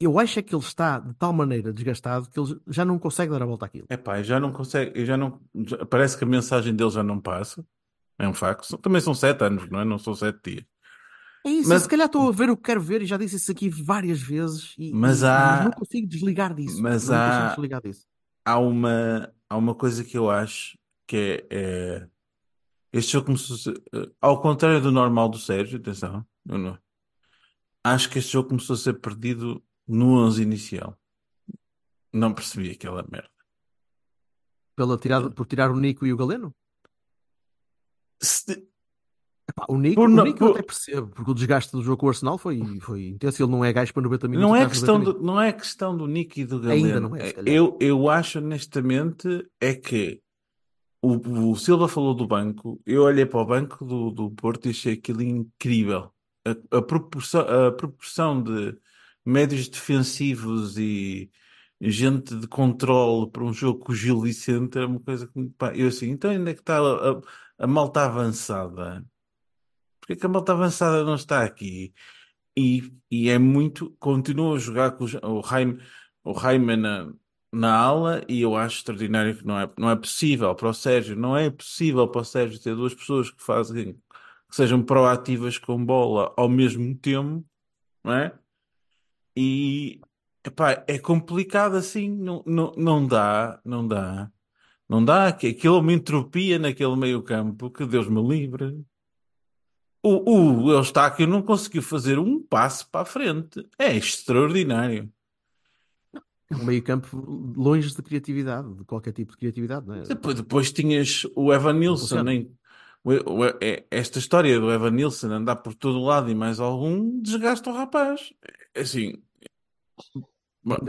[0.00, 3.30] Eu acho é que ele está de tal maneira desgastado que ele já não consegue
[3.30, 3.86] dar a volta àquilo.
[3.88, 7.20] Epá, eu já não consegue, já não, já- parece que a mensagem dele já não
[7.20, 7.64] passa.
[8.18, 8.76] É um facto.
[8.78, 9.84] Também são sete anos, não é?
[9.84, 10.64] Não são sete dias.
[11.46, 13.36] É isso, Mas- se calhar estou a ver o que quero ver e já disse
[13.36, 16.82] isso aqui várias vezes e, Mas e- há- mas não consigo desligar disso.
[16.82, 18.04] mas há- desligar disso.
[18.44, 21.56] Há uma, há uma coisa que eu acho que é,
[22.02, 22.08] é-
[22.92, 26.78] este jogo começou a ser, eh, ao contrário do normal do Sérgio, atenção, não-
[27.84, 30.98] acho que este jogo começou a ser perdido no 11 inicial.
[32.12, 33.30] Não percebi aquela merda.
[34.76, 36.54] Pela tirada, por tirar o Nico e o Galeno?
[38.20, 38.66] Se-
[39.52, 41.98] Epá, o Nico, Por o Nico eu por- até percebo, porque o desgaste do jogo
[41.98, 43.42] com o Arsenal foi, foi intenso.
[43.42, 44.48] Ele não é gajo para 90 minutos.
[44.48, 45.20] Não é atrás de 90 questão minutos.
[45.20, 47.08] do, não é questão do Nick e do Ainda Galeno.
[47.10, 47.54] não é, calhar.
[47.54, 50.20] Eu, eu acho honestamente é que
[51.02, 54.70] o, o Silva falou do banco, eu olhei para o banco do, do Porto e
[54.70, 56.10] achei aquilo incrível.
[56.46, 58.76] A, a proporção, a proporção de
[59.24, 61.30] médios defensivos e
[61.80, 65.74] gente de controle para um jogo com o Gil Vicente é uma coisa que pá,
[65.74, 67.20] eu assim, então ainda é que está a, a,
[67.58, 69.04] a malta avançada?
[70.02, 71.94] Porque é que a malta avançada não está aqui?
[72.56, 73.90] E, e é muito.
[74.00, 75.40] Continua a jogar com o, Ja- o
[76.76, 77.12] na,
[77.52, 81.16] na ala e eu acho extraordinário que não é, não é possível para o Sérgio,
[81.16, 85.84] não é possível para o Sérgio ter duas pessoas que fazem, que sejam proativas com
[85.84, 87.44] bola ao mesmo tempo,
[88.04, 88.38] não é?
[89.36, 90.00] E
[90.44, 94.30] epá, é complicado assim, não, não, não dá, não dá,
[94.88, 98.84] não dá, aquilo é entropia naquele meio campo, que Deus me livre.
[100.02, 103.64] O, o Eustáquio não conseguiu fazer um passo para a frente.
[103.78, 105.08] É extraordinário.
[106.50, 107.16] É um meio campo
[107.56, 110.02] longe de criatividade, de qualquer tipo de criatividade, não é?
[110.02, 112.22] Depois, depois tinhas o Evan Nilsson.
[112.24, 112.50] Nem,
[113.04, 117.20] o- o- é- esta história do Evan Nilsson andar por todo lado e mais algum
[117.22, 118.32] desgasta o rapaz.
[118.74, 119.22] É Assim,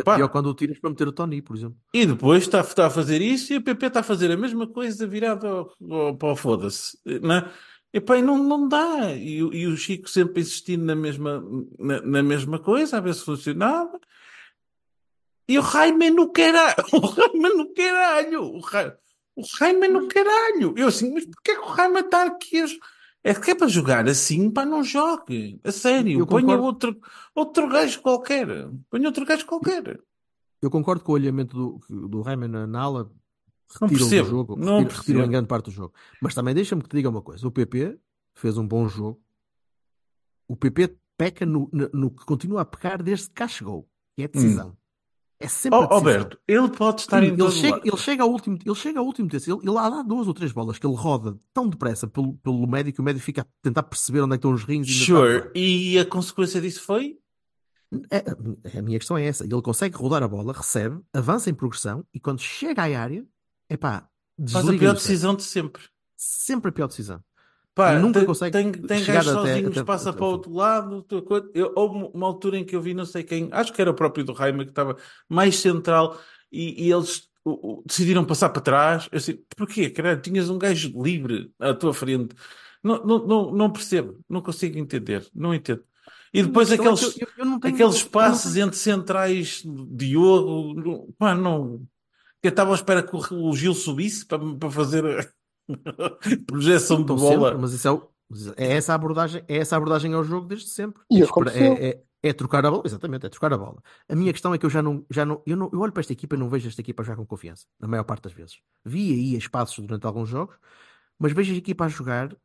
[0.03, 0.15] pá.
[0.15, 1.77] pior quando o tiras para meter o Tony, por exemplo.
[1.93, 4.67] E depois está, está a fazer isso e o PP está a fazer a mesma
[4.67, 6.97] coisa virado ao, ao, para o foda-se.
[7.21, 7.51] Não, é?
[7.93, 9.11] E não, não dá.
[9.15, 11.43] E, o- e o Chico sempre insistindo na mesma,
[11.77, 13.99] na, na mesma coisa, a ver se funcionava.
[15.47, 16.75] E o Jaime no caralho.
[16.93, 18.43] O Jaime no caralho.
[18.43, 18.97] O, Ra-
[19.35, 20.73] o Jaime no caralho.
[20.77, 22.61] Eu assim, mas porquê que o Jaime está aqui?
[22.61, 22.65] a
[23.23, 25.59] É que é para jogar assim, pá, não jogue.
[25.63, 26.19] A sério.
[26.19, 26.63] Eu Ponha concordo.
[26.63, 27.01] outro,
[27.35, 28.47] outro gajo qualquer.
[28.89, 29.99] Ponha outro gajo qualquer.
[30.61, 31.55] Eu concordo com o olhamento
[31.89, 33.11] do, do Rayman na ala,
[33.81, 35.31] Não percebo, jogo, não retiram, retiram em percebo.
[35.31, 35.93] grande parte do jogo.
[36.21, 37.97] Mas também deixa-me que te diga uma coisa: o PP
[38.35, 39.21] fez um bom jogo.
[40.47, 44.23] O PP peca no, no, no que continua a pecar desde que cá chegou, que
[44.23, 44.77] é a decisão.
[45.39, 45.97] É sempre decisão.
[45.97, 49.27] Alberto, ele pode estar em ele, chega, ele chega ao último, ele chega ao último
[49.27, 49.51] terço.
[49.51, 52.93] Ele, ele há duas ou três bolas que ele roda tão depressa pelo, pelo médio
[52.93, 55.51] que o médio fica a tentar perceber onde é que estão os rins e Sure.
[55.53, 57.17] E a consequência disso foi?
[58.09, 59.43] É- a minha questão é essa.
[59.43, 63.25] Ele consegue rodar a bola, recebe, avança em progressão e quando chega à área,
[63.69, 64.07] é pá,
[64.49, 64.93] Faz a pior cérebro.
[64.95, 65.83] decisão de sempre.
[66.17, 67.23] Sempre a pior decisão.
[67.75, 70.29] Pá, Nunca tem, consegue tem, tem chegar gajos até- sozinhos, até- passa até para o
[70.31, 71.05] outro lado.
[71.55, 73.95] Eu, houve uma altura em que eu vi não sei quem, acho que era o
[73.95, 74.95] próprio do Raima, que estava
[75.27, 76.19] mais central
[76.51, 79.09] e, e eles o- o- decidiram passar para trás.
[79.11, 79.89] Eu assim, porquê?
[79.89, 82.35] Caralho, tinhas um gajo livre à tua frente.
[82.83, 85.83] Não, não, não, não percebo, não consigo entender, não entendo.
[86.33, 91.33] E depois é aqueles, que eu- eu- tenho- aqueles passes entre centrais, Diogo, não, pá,
[91.33, 91.81] não.
[92.43, 95.33] Eu estava à espera que o, Gil subisse para, para fazer
[96.45, 97.49] projeção de bola.
[97.49, 98.09] sempre, mas isso é, o-
[98.57, 101.01] é essa a abordagem, é essa abordagem ao jogo desde sempre.
[101.09, 103.81] E É, é, é, é trocar a bola, exatamente, é trocar a bola.
[104.09, 106.01] A minha questão é que eu já não, já não, eu não, eu olho para
[106.01, 108.59] esta equipa e não vejo esta equipa já com confiança, na maior parte das vezes.
[108.83, 110.57] Vi aí espaços durante alguns jogos,
[111.17, 112.35] mas vejo a equipa a jogar,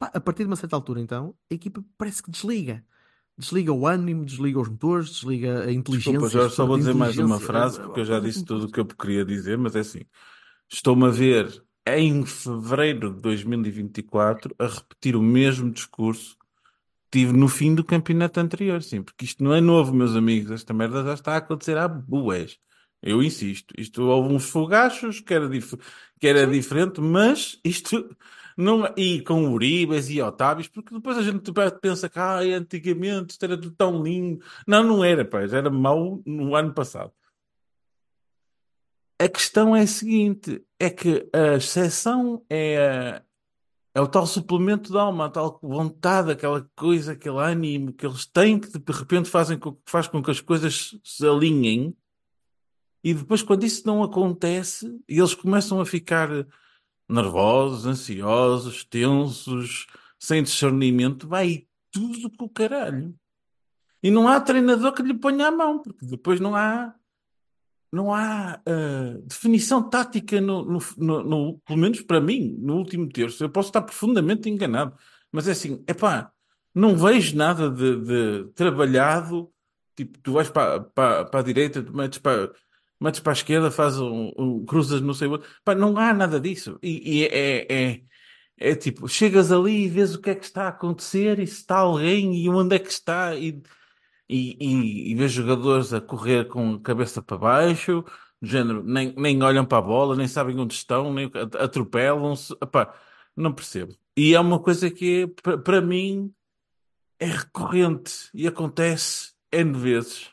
[0.00, 2.84] a partir de uma certa altura então, a equipa parece que desliga.
[3.38, 6.12] Desliga o ânimo, desliga os motores, desliga a inteligência.
[6.12, 8.44] Desculpa, Jorge, só vou dizer mais uma frase, É, porque eu já é, disse é,
[8.44, 10.00] tudo o que eu queria dizer, mas é assim.
[10.68, 16.36] Estou-me a ver em fevereiro de 2024 a repetir o mesmo discurso
[17.10, 20.50] que tive no fim do campeonato anterior, sim, porque isto não é novo, meus amigos,
[20.50, 22.58] esta merda já está a acontecer há bués.
[23.00, 25.76] Eu insisto, isto houve uns fogachos que era, dif
[26.20, 28.16] que era diferente, mas isto
[28.58, 28.92] não.
[28.96, 33.56] E com Uribas e Otávios, porque depois a gente pensa que ah, antigamente isto era
[33.76, 34.44] tão lindo.
[34.66, 37.12] Não, não era, já era mau no ano passado.
[39.16, 43.22] A questão é a seguinte: é que a exceção é,
[43.94, 48.26] é o tal suplemento de alma, a tal vontade, aquela coisa, aquele ânimo que eles
[48.26, 51.96] têm que de repente fazem com, faz com que as coisas se alinhem.
[53.04, 56.28] E depois, quando isso não acontece, eles começam a ficar
[57.08, 59.86] nervosos, ansiosos, tensos,
[60.18, 63.14] sem discernimento, vai tudo com o caralho.
[64.02, 66.94] E não há treinador que lhe ponha a mão, porque depois não há,
[67.92, 73.08] não há ah, definição tática, no, no, no- no- pelo menos para mim, no último
[73.08, 73.42] terço.
[73.42, 74.94] Eu posso estar profundamente enganado,
[75.32, 76.30] mas é assim, epá,
[76.74, 77.96] não vejo nada de,
[78.44, 79.50] de trabalhado.
[79.96, 82.52] Tipo, tu vais para, para, para a direita, tu metes para
[83.00, 86.40] metes para a esquerda, faz um, um cruzas não sei o Pá, não há nada
[86.40, 86.78] disso.
[86.82, 88.02] E, e é, é,
[88.58, 91.60] é tipo, chegas ali e vês o que é que está a acontecer e se
[91.60, 93.62] está alguém e onde é que está e,
[94.28, 98.04] e, e, e vês jogadores a correr com a cabeça para baixo,
[98.40, 102.54] do género, nem, nem olham para a bola, nem sabem onde estão, nem atropelam-se.
[103.36, 103.96] Não percebo.
[104.16, 106.32] E é uma coisa que, para para mim,
[107.18, 110.30] é recorrente e acontece N vezes.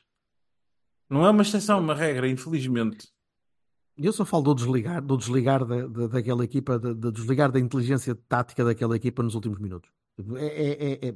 [1.10, 3.08] Não é uma exceção, é uma regra, infelizmente.
[3.98, 8.14] Eu só falo do desligar, do desligar da, da- daquela equipa, de desligar da inteligência
[8.28, 9.90] tática daquela equipa nos últimos minutos.
[10.36, 11.16] É, é- é- é-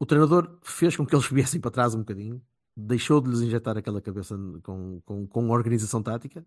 [0.00, 2.42] O treinador fez com que eles viessem para trás um bocadinho,
[2.76, 6.46] deixou de lhes injetar aquela cabeça com, com, com organização tática,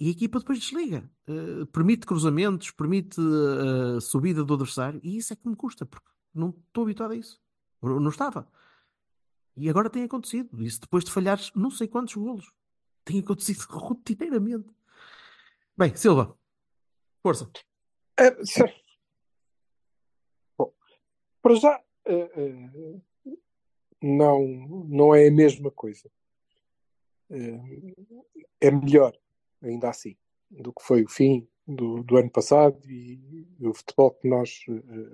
[0.00, 1.08] e a equipa depois desliga.
[1.26, 6.06] Eh, permite cruzamentos, permite eh, subida do adversário, e isso é que me custa, porque
[6.34, 7.38] não estou habituado a isso.
[7.82, 8.48] Não estava.
[9.56, 10.62] E agora tem acontecido.
[10.62, 12.52] Isso depois de falhares não sei quantos golos.
[13.04, 14.68] Tem acontecido rotineiramente.
[15.76, 16.36] Bem, Silva,
[17.22, 17.50] força.
[18.18, 18.30] É,
[20.56, 20.72] Bom,
[21.42, 23.32] para já, eh, eh,
[24.02, 24.46] não,
[24.88, 26.10] não é a mesma coisa.
[27.30, 27.94] Eh,
[28.60, 29.14] É melhor,
[29.62, 30.16] ainda assim,
[30.50, 34.64] do que foi o fim do, do ano passado e o futebol que nós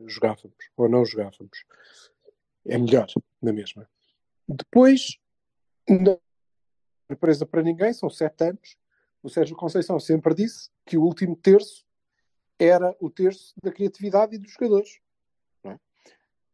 [0.07, 1.65] jogávamos ou não jogávamos.
[2.65, 3.09] É melhor,
[3.41, 3.89] na mesma.
[4.49, 5.19] Depois,
[5.89, 6.21] não
[7.13, 8.77] surpresa para ninguém, são sete anos.
[9.23, 11.85] O Sérgio Conceição sempre disse que o último terço
[12.59, 14.99] era o terço da criatividade e dos jogadores.
[15.65, 15.79] é?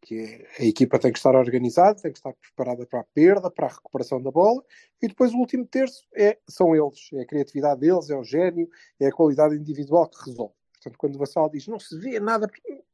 [0.01, 3.67] Que a equipa tem que estar organizada, tem que estar preparada para a perda, para
[3.67, 4.63] a recuperação da bola,
[5.01, 8.69] e depois o último terço é, são eles, é a criatividade deles, é o gênio,
[9.01, 10.55] é a qualidade individual que resolve.
[10.73, 12.49] Portanto, quando o Vassal diz não se vê nada,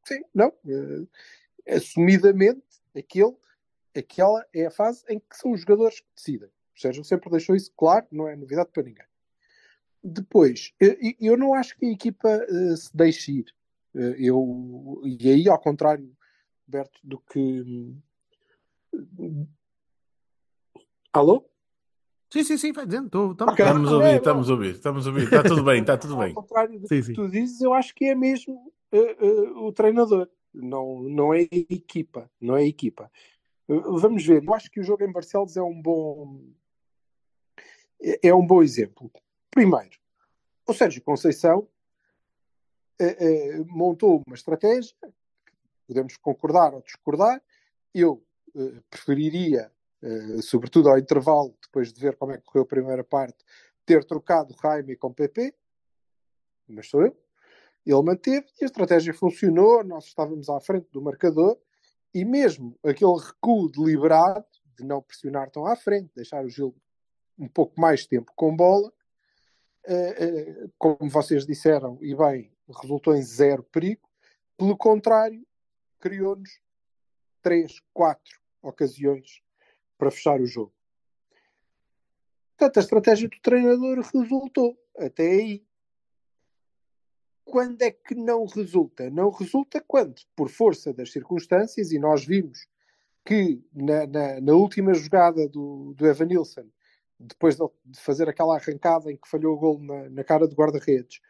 [0.04, 2.62] sim, não, eh, assumidamente,
[2.96, 3.36] aquele,
[3.96, 6.48] aquela é a fase em que são os jogadores que decidem.
[6.48, 9.04] O Sérgio sempre deixou isso claro, não é novidade para ninguém.
[10.02, 13.54] Depois, eu, eu não acho que a equipa eh, se deixe ir.
[13.94, 16.14] Eh, eu, e aí, ao contrário,
[16.66, 17.94] Berto, do que.
[21.12, 21.48] Alô?
[22.32, 23.08] Sim, sim, sim, vai dizendo.
[23.08, 23.64] Tô, tamo- Ok.
[23.64, 25.24] Estamos a ouvir, estamos a ouvir, estamos a ouvir.
[25.24, 26.34] Está tudo bem, está tudo Ao bem.
[26.34, 27.12] contrário do Sim, que sim.
[27.12, 29.16] tu dizes, eu acho que é mesmo eh,
[29.56, 32.28] o treinador, não, não é a equipa.
[32.40, 33.10] Não é a equipa.
[33.68, 36.40] Eh, Vamos ver, eu acho que o jogo em Barcelos é um bom
[38.00, 39.10] é é um bom exemplo.
[39.50, 39.98] Primeiro,
[40.66, 41.68] o Sérgio Conceição
[42.98, 44.94] eh, eh, montou uma estratégia,
[45.86, 47.42] podemos concordar ou discordar.
[47.94, 48.22] Eu
[48.90, 49.70] preferiria,
[50.42, 53.44] sobretudo ao intervalo, depois de ver como é que correu a primeira parte,
[53.86, 55.54] ter trocado Jaime com PP,
[56.68, 57.16] mas sou eu.
[57.86, 59.84] Ele manteve e a estratégia funcionou.
[59.84, 61.58] Nós estávamos à frente do marcador
[62.14, 64.46] e mesmo aquele recuo deliberado
[64.78, 66.74] de não pressionar tão à frente, deixar o Gil
[67.36, 68.92] um pouco mais tempo com bola,
[69.84, 74.08] eh, eh, como vocês disseram, e bem, resultou em zero perigo.
[74.56, 75.44] Pelo contrário,
[75.98, 76.60] criou-nos
[77.42, 79.42] três, quatro ocasiões
[79.98, 80.72] para fechar o jogo.
[82.56, 84.78] Portanto, a estratégia do treinador resultou.
[84.96, 85.66] Até aí.
[87.44, 89.10] Quando é que não resulta?
[89.10, 92.66] Não resulta quando, por força das circunstâncias, e nós vimos
[93.24, 96.66] que na, na- na última jogada do, do Evanilson,
[97.18, 101.20] depois de fazer aquela arrancada em que falhou o gol na, na cara do guarda-redes,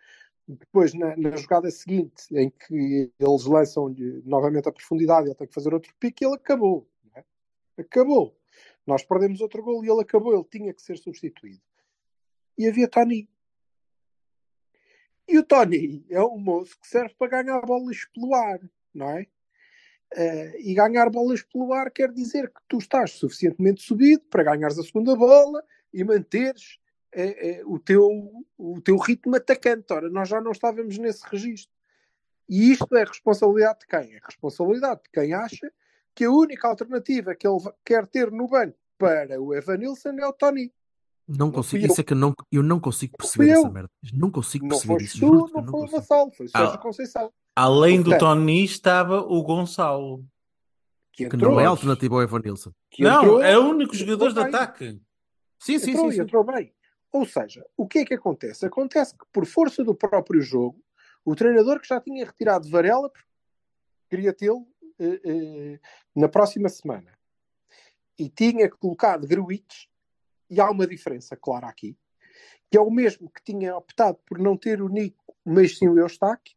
[0.46, 5.54] depois na, na jogada seguinte, em que eles lançam-lhe novamente a profundidade, ele tem que
[5.54, 6.88] fazer outro pique, ele acabou.
[7.14, 7.24] é?
[7.78, 8.36] Acabou.
[8.86, 11.62] Nós perdemos outro gol e ele acabou, ele tinha que ser substituído.
[12.58, 13.28] E havia Tony.
[15.26, 18.60] E o Tony é um moço que serve para ganhar bolas pelo ar,
[18.92, 19.26] não é?
[20.16, 24.78] Eh, e ganhar bolas pelo ar quer dizer que tu estás suficientemente subido para ganhares
[24.78, 26.78] a segunda bola e manteres
[27.12, 29.92] eh, eh, o, teu, o teu ritmo atacante.
[29.92, 31.74] Ora, nós já não estávamos nesse registro.
[32.48, 34.14] E isto é responsabilidade de quem?
[34.14, 35.72] É responsabilidade de quem acha
[36.14, 40.32] que a única alternativa que ele quer ter no banco para o Evanilson é o
[40.32, 40.72] Tony.
[41.26, 42.02] Não Não consigo, isso eu.
[42.02, 43.90] é que eu não, eu não consigo Não perceber fui essa merda.
[44.12, 45.18] Não consigo Não perceber isso.
[45.20, 45.86] tu, não não foi o.
[45.86, 46.78] Vassal, foi o Sérgio Ah.
[46.78, 47.32] Conceição.
[47.56, 50.24] Além do Portanto, Tony estava o Gonçalo.
[51.12, 52.72] que Que não é alternativa ao Evanilson.
[52.90, 55.00] que Não, entrou, é o único jogador de ataque.
[55.58, 56.16] Sim, sim, entrou sim.
[56.16, 56.22] sim.
[56.22, 56.74] entrou bem.
[57.12, 58.66] Ou seja, o que é que acontece?
[58.66, 60.82] Acontece que, por força do próprio jogo,
[61.24, 63.10] o treinador que já tinha retirado Varela
[64.10, 64.66] queria tê-lo
[64.98, 65.80] eh, eh,
[66.14, 67.16] na próxima semana
[68.18, 69.86] e tinha colocado Gruitch,
[70.50, 71.96] e há uma diferença clara aqui,
[72.70, 75.98] que é o mesmo que tinha optado por não ter o Nico, mas sim o
[75.98, 76.56] Eustáquio,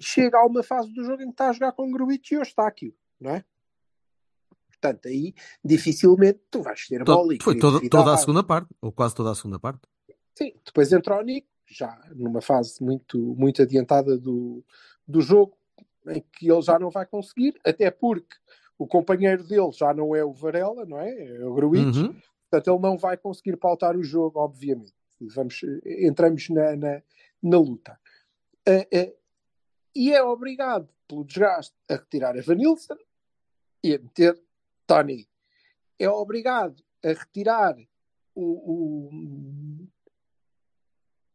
[0.00, 2.94] chega a uma fase do jogo em que está a jogar com Gruitch e Eustáquio,
[3.20, 3.44] não é?
[4.68, 8.68] Portanto, aí dificilmente tu vais ter a bola e Foi toda, toda a segunda parte,
[8.80, 9.80] ou quase toda a segunda parte.
[10.34, 14.64] Sim, depois entra o Nico, já numa fase muito, muito adiantada do,
[15.06, 15.56] do jogo,
[16.06, 18.36] em que ele já não vai conseguir, até porque
[18.76, 21.36] o companheiro dele já não é o Varela, não é?
[21.36, 22.14] É o Gruitch, Uhum.
[22.54, 24.94] Portanto ele não vai conseguir pautar o jogo, obviamente.
[25.20, 27.02] Vamos, entramos na, na,
[27.42, 27.98] na luta.
[28.66, 29.14] Eh, eh,
[29.94, 32.96] e é obrigado, pelo desgaste, a retirar a Vanilson
[33.82, 34.40] e a meter
[34.86, 35.28] Tony.
[35.98, 37.76] É obrigado a retirar
[38.34, 39.88] o, o,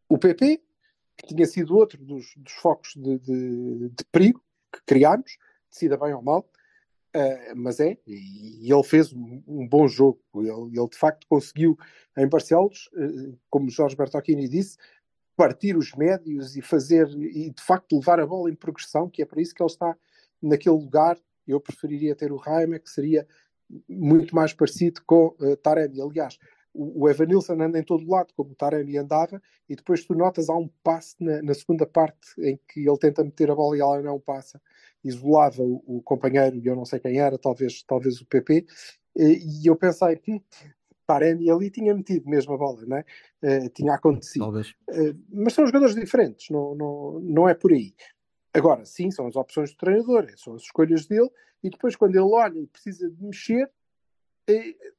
[0.10, 0.62] o PP,
[1.18, 5.38] que tinha sido outro dos, dos focos de, de, de perigo que criámos,
[5.70, 6.50] decida bem ou mal,
[7.16, 10.20] uh, mas é, e, ele fez um, um, bom jogo.
[10.36, 11.78] Ele, ele de facto conseguiu
[12.18, 14.78] em Barcelos, uh, como Jorge Bertocchini disse,
[15.36, 19.26] partir os médios e fazer, e de facto levar a bola em progressão, que é
[19.26, 19.96] para isso que ele está
[20.42, 21.18] naquele lugar.
[21.48, 23.26] Eu preferiria ter o Raime, que seria
[23.88, 26.02] muito mais parecido com uh, Taremi.
[26.02, 26.38] Aliás,
[26.74, 30.50] o, o Evanilson anda em todo lado, como o Taremi andava, e depois tu notas
[30.50, 33.82] há um passe na, na, segunda parte em que ele tenta meter a bola e
[33.82, 34.62] ela não passa,
[35.04, 38.66] isolava o, o companheiro, e eu não sei quem era, talvez, talvez o PP,
[39.16, 40.40] e, eu pensei, hum,
[41.06, 43.04] Taremi ali tinha metido mesmo a bola, né?
[43.42, 44.46] Uh, tinha acontecido.
[44.90, 47.94] Uh, mas são jogadores diferentes, não, não, não é por aí.
[48.54, 51.30] Agora, sim, são as opções do treinador, são as escolhas dele,
[51.64, 53.70] e depois quando ele olha e precisa de mexer,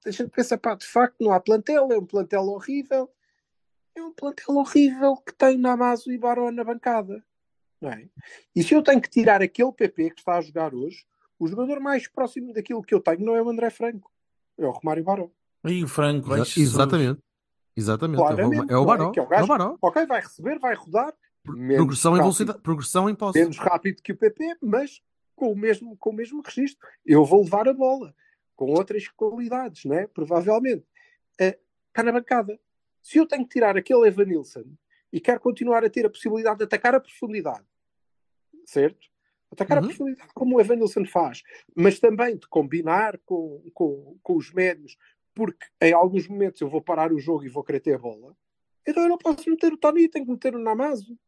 [0.06, 3.10] a gente pensa, pá, de facto não há plantel, é um plantel horrível,
[3.94, 7.24] é um plantel horrível que tem Namazo e Baró na bancada,
[7.80, 8.08] não é?
[8.54, 11.04] E se eu tenho que tirar aquele PP que está a jogar hoje,
[11.38, 14.10] o jogador mais próximo daquilo que eu tenho não é o André Franco,
[14.58, 15.30] é o Romário Baró.
[15.64, 17.20] E o Franco, Exa exatamente.
[17.76, 18.20] Exatamente.
[18.70, 19.12] É o Baró.
[19.14, 19.76] É, o, é o Baró.
[19.80, 21.14] Ok, vai receber, vai rodar.
[21.42, 23.38] Progressão em velocidade, progressão em posse.
[23.38, 25.00] Menos rápido que o PP, mas
[25.34, 26.86] com o mesmo, com o mesmo registro.
[27.04, 28.14] Eu vou levar a bola
[28.54, 30.06] com outras qualidades, né?
[30.08, 30.84] provavelmente.
[31.40, 31.56] Uh,
[31.88, 32.60] está na bancada.
[33.00, 34.64] Se eu tenho que tirar aquele Evanilson
[35.10, 37.64] e quero continuar a ter a possibilidade de atacar a profundidade,
[38.70, 39.08] certo?
[39.50, 39.84] Atacar uhum.
[39.84, 41.42] a profundidade como o Evanilson faz,
[41.74, 44.96] mas também de combinar com, com, com os médios,
[45.34, 48.36] porque em alguns momentos eu vou parar o jogo e vou querer ter a bola,
[48.86, 51.18] então eu não posso meter o Tony, tenho que meter o Namazo.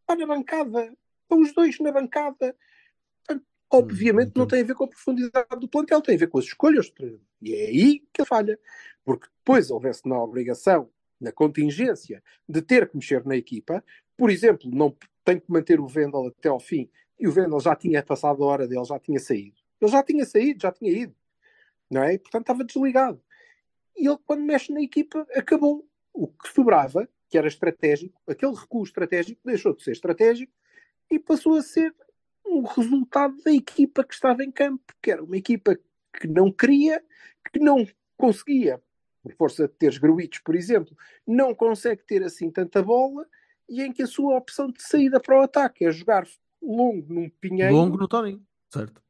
[0.00, 0.92] Está na bancada.
[1.22, 2.56] Estão os dois na bancada.
[3.70, 6.46] Obviamente não tem a ver com a profundidade do plantel, tem a ver com as
[6.46, 7.26] escolhas do treinador.
[7.42, 8.58] E é aí que ele falha.
[9.04, 13.84] Porque depois houvesse na obrigação, na contingência, de ter que mexer na equipa,
[14.18, 17.76] por exemplo, não tem que manter o Vendel até ao fim, e o Vendel já
[17.76, 19.56] tinha passado a hora dele, já tinha saído.
[19.80, 21.14] Ele já tinha saído, já tinha ido.
[21.88, 22.14] Não é?
[22.14, 23.22] E, portanto estava desligado.
[23.96, 25.88] E ele, quando mexe na equipa, acabou.
[26.12, 30.52] O que sobrava, que era estratégico, aquele recuo estratégico, deixou de ser estratégico
[31.08, 31.94] e passou a ser
[32.44, 35.78] um resultado da equipa que estava em campo, que era uma equipa
[36.18, 37.04] que não queria,
[37.52, 38.82] que não conseguia,
[39.22, 43.26] por força de teres Gruitos, por exemplo, não consegue ter assim tanta bola
[43.68, 46.26] e em que a sua opção de saída para o ataque é jogar
[46.62, 47.74] longo num pinheiro.
[47.74, 49.02] Longo no Tony, certo.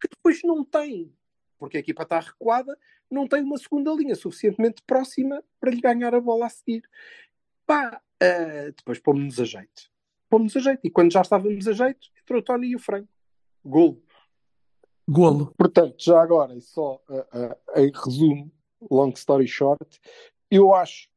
[0.00, 1.12] Que depois não tem,
[1.58, 2.78] porque a equipa está recuada,
[3.10, 6.88] não tem uma segunda linha suficientemente próxima para lhe ganhar a bola a seguir.
[7.66, 9.90] Pá, uh, depois pomos-nos a jeito.
[10.28, 10.80] Pomos-nos a jeito.
[10.86, 13.08] E quando já estávamos a jeito, entrou o Tony e o Franco.
[13.64, 14.02] Golo.
[15.08, 15.54] Golo.
[15.56, 18.52] Portanto, já agora, e só uh, uh, em resumo,
[18.90, 20.00] long story short,
[20.50, 21.08] eu acho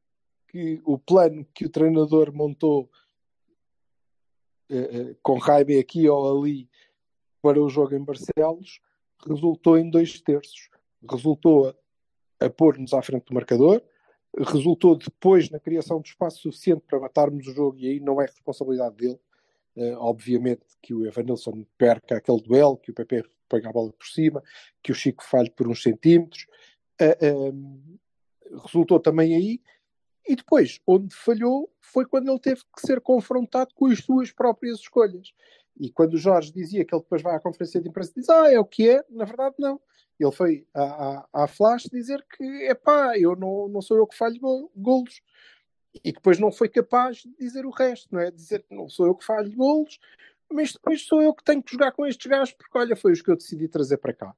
[0.52, 2.90] que o plano que o treinador montou
[5.22, 6.68] com raiva aqui ou ali
[7.42, 8.80] para o jogo em Barcelos
[9.26, 10.70] resultou em dois terços.
[11.08, 13.82] Resultou a, a pôr-nos à frente do marcador,
[14.38, 18.26] resultou depois na criação de espaço suficiente para matarmos o jogo, e aí não é
[18.26, 19.20] responsabilidade dele.
[19.74, 24.06] Uh, obviamente que o Evanilson perca aquele duelo, que o PP ponha a bola por
[24.06, 24.42] cima,
[24.82, 26.46] que o Chico falhe por uns centímetros.
[27.00, 27.98] Uh,
[28.64, 29.60] resultou também aí.
[30.26, 34.78] E depois, onde falhou, foi quando ele teve que ser confrontado com as suas próprias
[34.78, 35.32] escolhas.
[35.78, 38.28] E quando o Jorge dizia que ele depois vai à conferência de imprensa e diz,
[38.28, 39.80] ah, é o que é, na verdade não.
[40.18, 44.06] Ele foi à, à, à Flash dizer que, é pá, eu não, não sou eu
[44.06, 44.38] que falho
[44.76, 45.20] golos.
[46.04, 48.30] E depois não foi capaz de dizer o resto, não é?
[48.30, 49.98] Dizer que não sou eu que falho golos,
[50.50, 53.20] mas depois sou eu que tenho que jogar com estes gajos, porque olha, foi os
[53.20, 54.34] que eu decidi trazer para cá.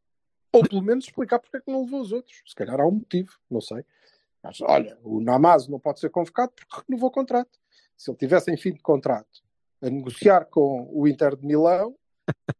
[0.52, 2.42] Ou pelo menos explicar porque é que não levou os outros.
[2.46, 3.84] Se calhar há um motivo, não sei.
[4.44, 7.58] Mas olha, o Namazo não pode ser convocado porque renovou o contrato.
[7.96, 9.42] Se ele tivesse em fim de contrato
[9.82, 11.96] a negociar com o Inter de Milão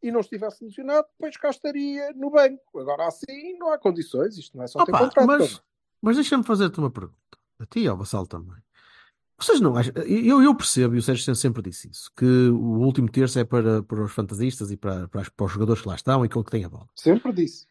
[0.03, 2.81] e não estivesse funcionado, depois cá estaria no banco.
[2.81, 5.27] Agora assim não há condições, isto não é só Opa, ter contrato.
[5.27, 5.63] Mas,
[6.01, 8.57] mas deixa-me fazer-te uma pergunta, a ti e ao Vassal também.
[9.39, 13.11] Vocês não acham, eu, eu percebo, e o Sérgio sempre disse isso, que o último
[13.11, 16.25] terço é para, para os fantasistas e para, para, para os jogadores que lá estão
[16.25, 16.89] e aquele que tem a bola.
[16.95, 17.67] Sempre disse.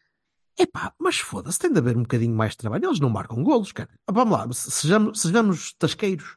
[0.58, 2.86] Epá, mas foda-se, tem de haver um bocadinho mais de trabalho.
[2.86, 3.88] Eles não marcam golos, cara.
[4.06, 6.36] Ah, Vamos lá, se- sejamos, sejamos tasqueiros.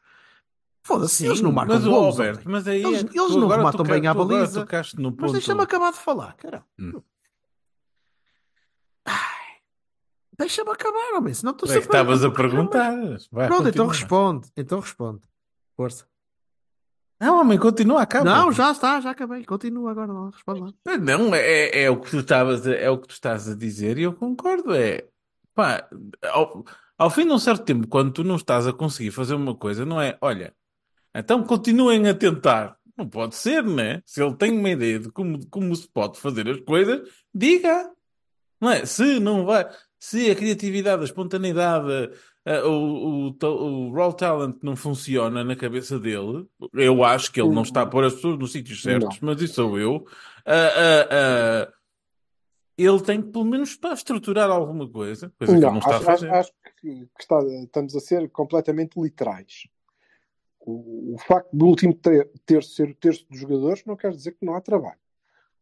[0.82, 2.18] Foda-se, eles não marcam mas, o golos.
[2.18, 2.52] Alberto, homem.
[2.52, 4.66] mas aí Eles, é eles não rematam bem à baliza.
[4.96, 5.32] no Mas ponto.
[5.32, 6.64] deixa-me acabar de falar, cara.
[6.78, 7.00] Hum.
[10.38, 12.92] Deixa-me acabar, homem, senão estou É que sempre estavas a mas- perguntar.
[13.32, 13.92] Vai, Pronto, então continua.
[13.92, 14.48] responde.
[14.56, 15.20] Então responde.
[15.76, 16.06] Força.
[17.20, 18.24] Não, homem, continua, acaba.
[18.24, 19.44] Não, já está, já acabei.
[19.44, 20.72] Continua agora, não, responde lá.
[20.98, 23.98] Não, é, é o que tu estavas a, é o que tu estás a dizer
[23.98, 24.72] e eu concordo.
[24.74, 25.04] É
[25.58, 25.88] pá,
[26.30, 26.64] ao,
[26.96, 29.84] ao fim de um certo tempo, quando tu não estás a conseguir fazer uma coisa,
[29.84, 30.16] não é?
[30.20, 30.54] Olha,
[31.12, 32.78] então continuem a tentar.
[32.96, 34.02] Não pode ser, né?
[34.06, 37.90] Se ele tem uma ideia de como, como se pode fazer as coisas, diga.
[38.60, 38.84] Não é?
[38.86, 42.10] Se não vai, se a criatividade, a espontaneidade,
[42.64, 47.62] o, o, o raw talent não funciona na cabeça dele, eu acho que ele não
[47.62, 50.06] está a pôr as pessoas nos sítios certos, mas isso sou eu.
[50.46, 51.72] ah, ah, ah,
[52.76, 55.96] ele tem que pelo menos para estruturar alguma coisa, coisa que ele Não, não está
[55.96, 56.30] a acho, acho, fazer.
[56.32, 59.66] acho que, que está- estamos a ser completamente literais.
[60.60, 64.32] O, o facto do último ter- terço ser o terço dos jogadores não quer dizer
[64.32, 64.98] que não há trabalho.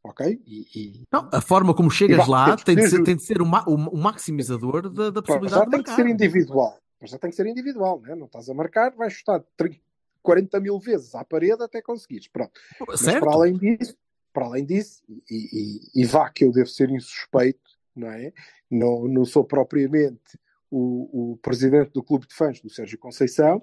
[0.09, 0.41] Ok?
[0.47, 3.47] E, e- Não, a forma como chegas lá tem de ser tem de ser o,
[3.47, 6.05] ma- o- maximizador da, da possibilidade já de tem que marcar.
[6.05, 6.79] ser individual.
[7.01, 8.15] Mas já tem que ser individual, né?
[8.15, 9.79] não estás a marcar, vais chutar 30,
[10.23, 12.29] 40 mil vezes à parede até conseguires.
[12.29, 12.53] Pronto.
[12.87, 13.21] Mas Certo?
[13.25, 13.97] para além disso,
[14.33, 18.33] para além disso, e, e- e vá que eu devo ser insuspeito, não é?
[18.71, 20.39] Não, não sou propriamente
[20.71, 23.63] o, o presidente do clube de fãs do Sérgio Conceição,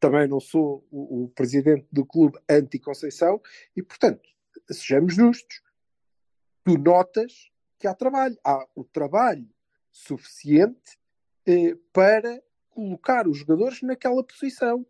[0.00, 3.40] também não sou o, o presidente do clube anti-Conceição,
[3.76, 4.20] e portanto,
[4.70, 5.60] sejamos justos,
[6.64, 8.36] tu notas que há trabalho.
[8.44, 9.48] Há o trabalho
[9.90, 10.98] suficiente
[11.46, 14.86] eh, para colocar os jogadores naquela posição.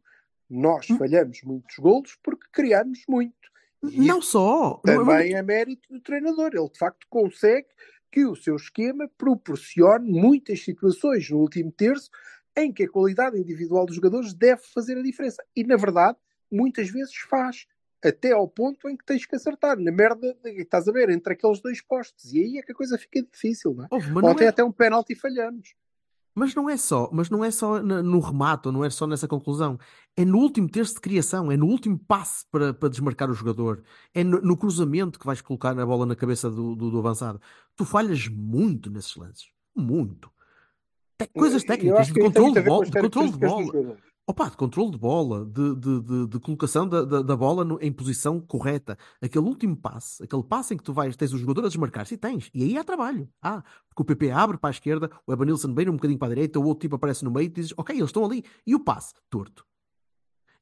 [0.48, 0.98] Nós Hum.
[0.98, 3.50] falhamos muitos golos porque criamos muito.
[3.82, 4.80] E Não só.
[4.84, 6.50] Também é mérito do treinador.
[6.54, 7.66] Ele de facto consegue
[8.10, 12.10] que o seu esquema proporcione muitas situações no último terço
[12.54, 15.42] em que a qualidade individual dos jogadores deve fazer a diferença.
[15.56, 16.18] E na verdade,
[16.50, 17.66] muitas vezes faz.
[18.04, 21.60] Até ao ponto em que tens que acertar na merda, estás a ver, entre aqueles
[21.60, 22.32] dois postes.
[22.32, 23.88] E aí é que a coisa fica difícil, não é?
[24.08, 25.74] Não Ontem é, até um penalti falhamos.
[26.34, 29.28] mas não é só, mas não é só no remate, ou não é só nessa
[29.28, 29.78] conclusão.
[30.16, 33.82] É no último terço de criação, é no último passe para, para desmarcar o jogador,
[34.12, 37.40] é no, no cruzamento que vais colocar a bola na cabeça do, do, do avançado.
[37.76, 39.50] Tu falhas muito nesses lances.
[39.76, 40.30] Muito.
[41.18, 43.96] Te- coisas técnicas, de controle de bola, de controle de bola.
[44.26, 47.78] Opa, de controle de bola, de, de, de, de colocação da, da, da bola no-
[47.82, 48.96] em posição correta.
[49.20, 52.16] Aquele último passe, aquele passe em que tu vais, tens o jogador a desmarcar, se
[52.16, 52.48] tens.
[52.54, 53.28] E aí há trabalho.
[53.42, 56.34] Ah, porque o PP abre para a esquerda, o Evanilson vem um bocadinho para a
[56.34, 58.44] direita, o outro tipo aparece no meio e dizes, ok, eles estão ali.
[58.66, 59.66] E o passe, torto.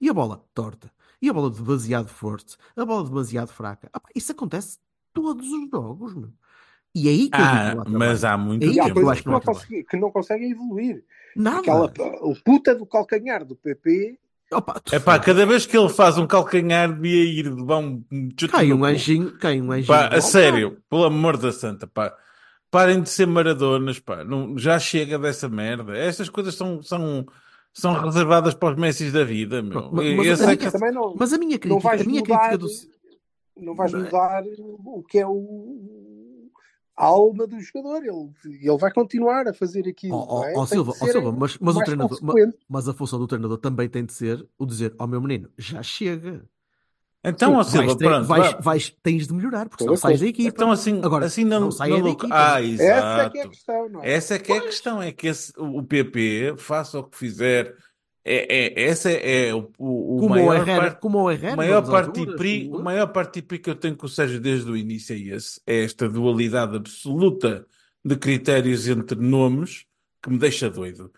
[0.00, 0.90] E a bola, torta.
[1.20, 2.56] E a bola demasiado forte.
[2.76, 3.90] A bola demasiado fraca.
[3.90, 4.78] Pá, isso acontece
[5.12, 6.32] todos os jogos, meu.
[6.95, 9.01] E é aí que Ah, mas há muito É aí E há que eu tempo.
[9.07, 11.05] coisas acho que que não consegui- que não conseguem evoluir.
[11.36, 11.59] Nada.
[11.61, 14.18] Aquela o puta do calcanhar do PP
[14.53, 18.03] Opa, tu É pá, cada vez que ele faz um calcanhar, devia ir levar um
[18.30, 19.86] chute Cai um anjinho, cai um anjinho.
[19.86, 22.12] Pá, a sério, pelo amor da santa, pá.
[22.68, 24.24] Parem de ser maradonas, pá.
[24.24, 25.97] Não, já chega dessa merda.
[25.97, 27.24] Estas coisas são, são,
[27.72, 29.70] são reservadas para os Messis da vida, meu.
[29.72, 31.80] Pronto, mas- mas esse a é minha- que- também não, Mas a minha não crítica,
[31.88, 33.64] vais a minha mudar, crítica do.
[33.64, 34.43] não vais é- mudar
[34.84, 35.36] o que é o,
[36.97, 38.03] a alma do jogador.
[38.05, 38.30] Ele,
[38.66, 40.14] ele vai continuar a fazer aquilo.
[40.16, 40.53] Ó, ó, não é?
[40.55, 42.59] Tem Silva, ser Silva, mas, mas o treinador, ma- consequente.
[42.68, 45.82] mas a função do treinador também tem de ser o dizer ao meu menino, já
[45.82, 46.45] chega.
[47.22, 48.26] Então, ó Silva, vais, tre- pronto.
[48.26, 50.24] vais, vais- tens de melhorar, porque senão sais coisa.
[50.24, 50.49] da equipa.
[50.49, 52.34] Então, assim, Agora, assim não, não não da equipa.
[52.34, 53.49] Ah, Essa é que é a exato.
[53.51, 54.11] questão, não é?
[54.11, 57.76] Essa é que é a questão, é que esse- o PP, faça o que fizer,
[58.24, 61.90] é, é, essa é o, o, como, o maior Herrera, parte, como o Herrera, maior
[61.90, 62.20] parte
[62.68, 66.08] o maior que eu tenho com o Sérgio desde o início é esse, é esta
[66.08, 67.66] dualidade absoluta
[68.04, 69.86] de critérios entre nomes
[70.22, 71.10] que me deixa doido.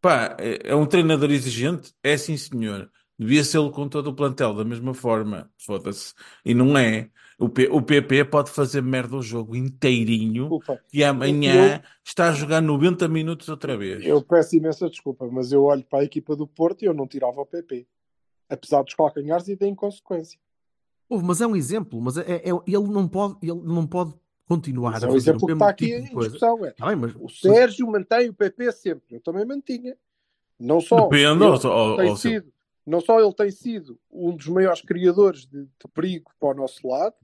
[0.00, 1.92] Pá, é é um treinador exigente?
[2.02, 2.90] É sim, senhor.
[3.18, 5.50] Devia ser com todo o plantel da mesma forma.
[5.58, 6.14] Foda-se.
[6.44, 7.10] E não é.
[7.42, 10.78] O, P- o PP pode fazer merda o jogo inteirinho Desculpa.
[10.92, 14.04] e amanhã está a jogar 90 minutos outra vez.
[14.04, 17.06] Eu peço imensa desculpa, mas eu olho para a equipa do Porto e eu não
[17.06, 17.86] tirava o PP.
[18.48, 20.38] Apesar dos calcanhares e da inconsequência.
[21.08, 24.12] Houve, mas é um exemplo, mas é, é- ele não pode, ele não pode
[24.46, 26.12] continuar Mas a é o fazer exemplo o que mesmo está aqui tipo de em
[26.12, 26.30] coisa.
[26.30, 26.64] discussão.
[26.66, 26.70] É.
[26.72, 29.14] Tá bem, mas O Sérgio mantém o PP sempre.
[29.16, 29.96] Eu também mantinha.
[30.58, 32.16] Não só Depende, ele ó, tem Silva.
[32.18, 32.52] sido,
[32.86, 36.86] não só ele tem sido um dos maiores criadores de, de perigo para o nosso
[36.86, 37.14] lado,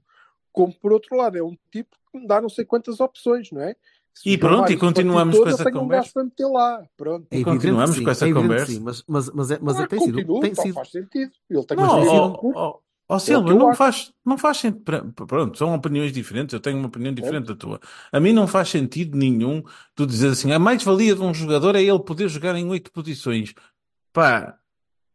[0.57, 3.61] como por outro lado é um tipo que me dá não sei quantas opções, não
[3.61, 3.75] é?
[4.13, 6.11] Se E pronto, e continuamos com essa um conversa.
[6.13, 6.83] para meter lá.
[6.97, 7.27] Pronto.
[7.29, 8.65] é evidente continuamos sim, com essa é conversa.
[8.71, 11.31] sim, mas, mas, mas, é, mas é, tem sido, tem sido, faz sentido.
[11.49, 12.79] Ele tem Mas Não, sido ó, um- ser ó,
[13.09, 13.77] Ó Silva, não acho.
[13.77, 15.13] faz, não faz sentido.
[15.27, 16.51] Pronto, são opiniões diferentes.
[16.53, 17.79] Eu tenho uma opinião diferente da tua.
[18.11, 19.63] A mim não faz sentido nenhum
[19.95, 23.53] tu dizer assim: a mais-valia de um jogador é ele poder jogar em oito posições.
[24.11, 24.57] Pá,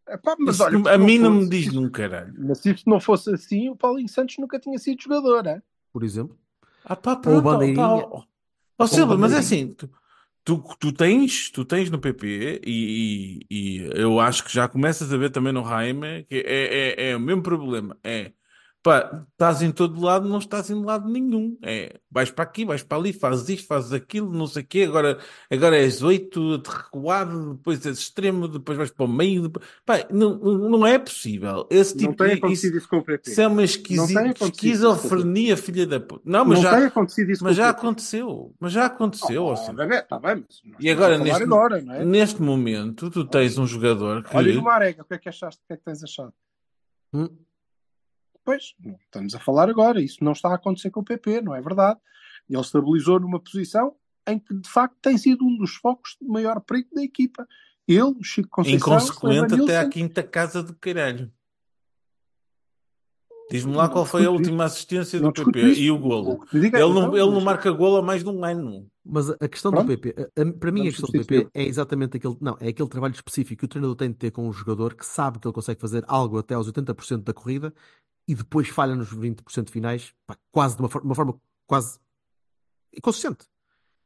[0.09, 2.35] Epá, mas isso olha, a mim não me fosse- diz num caralho.
[2.39, 5.63] Mas se isso não fosse assim, o Paulinho Santos nunca tinha sido jogador, é?
[5.93, 6.37] Por exemplo.
[6.85, 8.03] Ah, pá, pronto, ó, bandeirinha.
[8.03, 8.23] pá, ó.
[8.79, 9.89] Ó, Silva, mas é assim, tu,
[10.45, 15.13] tu, tu tens, tu tens no PP e, e- e eu acho que já começas
[15.13, 17.97] a ver também no Jaime que é, é, é o mesmo problema.
[18.03, 18.33] É,
[18.83, 21.57] pá, estás em todo lado, não estás em lado nenhum.
[21.63, 24.83] É, vais para aqui, vais para ali, fazes isto, fazes aquilo, não sei o quê,
[24.83, 25.19] agora,
[25.51, 29.43] agora és oito, de recuado, depois és extremo, depois vais para o meio.
[29.43, 31.67] depois- Pá, não, não não é possível.
[31.71, 33.31] Esse Não tipo tem de- acontecido isso, isso com o PP.
[33.31, 36.23] isso é uma Não tem esquizofrenia, filha da puta.
[36.25, 36.77] Não, mas não já.
[36.77, 39.45] tem acontecido isso Mas com já aconteceu, mas já aconteceu.
[39.45, 39.73] Oh, Silva.
[39.75, 40.45] bebê, tá bem,
[40.81, 42.05] E agora, neste, agora, não é?
[42.05, 44.37] neste momento, tu tens um jogador que.
[44.37, 45.61] Olha, e o Marega, o que é que achaste?
[45.63, 46.33] O que é que tens achado?
[47.15, 47.29] Hum,
[48.45, 50.01] Pois, não estamos a falar agora.
[50.03, 51.99] Isso não está a acontecer com o PP, não é verdade?
[52.49, 53.95] Ele estabilizou numa posição
[54.27, 57.47] em que, de facto, tem sido um dos focos de maior perigo da equipa.
[57.87, 61.33] Ele, o Chico Conceição, inconsequente até à quinta casa do caralho.
[63.51, 65.81] Diz-me lá qual foi a última assistência Não do PP isso.
[65.83, 66.43] e o golo.
[66.55, 68.89] Ele então, não, ele não marca golo há mais de um ano.
[69.05, 69.87] Mas a a questão Pronto.
[69.89, 72.57] do PP, a- a- para mim a Vamos questão do PP é exatamente aquele, não,
[72.61, 75.39] é aquele trabalho específico que o treinador tem de ter com um jogador que sabe
[75.39, 77.75] que ele consegue fazer algo até aos 80% da corrida
[78.27, 81.99] e depois falha nos 20% finais, pá, quase de uma, for- uma forma quase
[82.97, 83.47] inconsistente.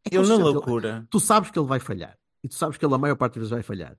[0.05, 0.41] É Eu na consistente.
[0.43, 1.07] Ele- loucura.
[1.11, 3.43] tu sabes que ele vai falhar e tu sabes que ele a maior parte das
[3.51, 3.97] vezes vai falhar.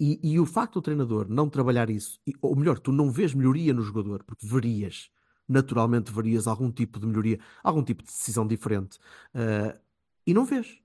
[0.00, 3.34] E, e o facto do treinador não trabalhar isso, e- ou melhor, tu não vês
[3.34, 5.10] melhoria no jogador, porque verias,
[5.48, 8.98] naturalmente verias algum tipo de melhoria, algum tipo de decisão diferente,
[9.34, 9.78] ah,
[10.26, 10.78] e não vês.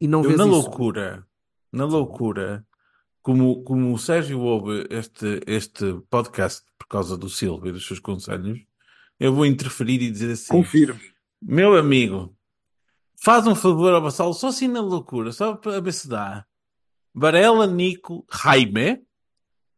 [0.00, 0.54] E não Eu vês na isso.
[0.54, 1.26] loucura,
[1.72, 2.64] na loucura,
[3.22, 7.98] como, como o Sérgio ouve este, este podcast por causa do Silvio e dos seus
[7.98, 8.58] conselhos,
[9.18, 11.00] eu vou interferir e dizer assim: Confirmo.
[11.42, 12.34] Meu amigo,
[13.22, 16.44] faz um favor ao Vassalo, só assim na loucura, só para ver se dá.
[17.14, 19.02] Varela, Nico, Jaime,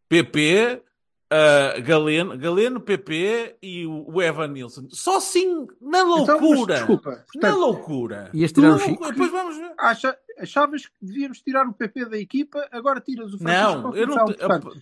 [0.08, 0.82] PP,
[1.30, 4.88] ah, Galeno, Galeno, PP e o o Evan Nilsson.
[4.90, 6.74] Só assim na Então, mas, loucura.
[6.74, 8.30] desculpa, na portanto, loucura.
[8.34, 8.90] Ias tirar Na o Chico?
[8.90, 9.10] loucura.
[9.12, 9.72] Depois vamos ver.
[9.78, 14.06] acha- achavas que devíamos tirar o PP da equipa, agora tiras o Francisco Não, eu
[14.06, 14.24] não,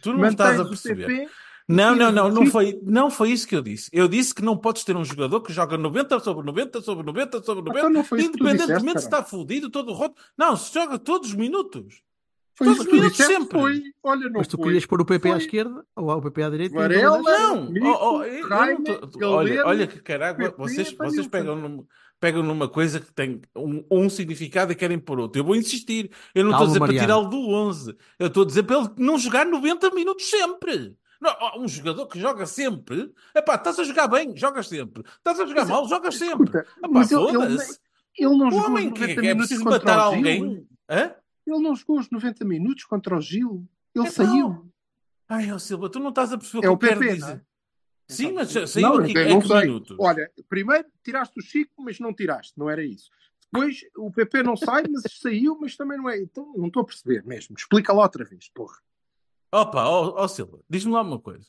[0.01, 1.29] tu não estás a perceber.
[1.69, 3.91] Não, não, não, não foi, não foi isso que eu disse.
[3.93, 7.43] Eu disse que não podes ter um jogador que joga 90 sobre 90 sobre 90
[7.43, 10.21] sobre 90, Então independentemente disseste, se está fudido, todo roto.
[10.39, 12.03] Não, se joga todos os minutos.
[12.59, 13.59] Foi Todos os minutos disseste, sempre.
[13.61, 13.83] Foi.
[14.03, 14.65] Olha, não Mas tu foi.
[14.67, 15.41] querias pôr o PP à Foi.
[15.41, 16.75] esquerda ou o PP à direita?
[16.75, 17.23] Varela, à?
[17.23, 20.55] Não, Nico, oh, oh, eu- eu não Jaime, tô- olha, Galeno, olha que caralho, PP,
[20.57, 21.85] vocês, vocês pegam, num-
[22.19, 25.39] pegam numa coisa que tem um, um significado e querem pôr outro.
[25.39, 26.11] Eu vou insistir.
[26.35, 27.07] Eu não estou a dizer para Mariano.
[27.07, 27.95] tirá-lo do 11.
[28.19, 30.97] Eu estou a dizer para ele não jogar 90 minutos sempre.
[31.21, 35.03] Não, um jogador que joga sempre, epá, estás a jogar bem, jogas sempre.
[35.09, 36.45] Estás a jogar Mas, mal, jogas sempre.
[36.49, 37.59] Escuta, Epá, mas ele, ele,
[38.19, 40.67] ele não O jogou homem que 90 que é minutos preciso matar alguém.
[40.89, 41.15] Hã?
[41.47, 43.67] Ele não jogou os 90 minutos contra o Gil.
[43.95, 44.73] Ele Então, saiu.
[45.29, 47.41] Ai, ó Silva, tu não estás a perceber É o que eu PP, não é?
[48.09, 49.61] Sim, mas Não, saiu eu aqui não em que sei.
[49.63, 49.97] minutos?
[49.99, 53.11] Olha, primeiro tiraste o Chico, mas não tiraste, não era isso.
[53.53, 56.21] Depois o PP não sai, mas saiu, mas também não é.
[56.21, 57.57] Então não estou a perceber mesmo.
[57.57, 58.77] Explica lá outra vez, porra.
[59.53, 61.47] Opa, ó ó, Silva, diz-me lá uma coisa.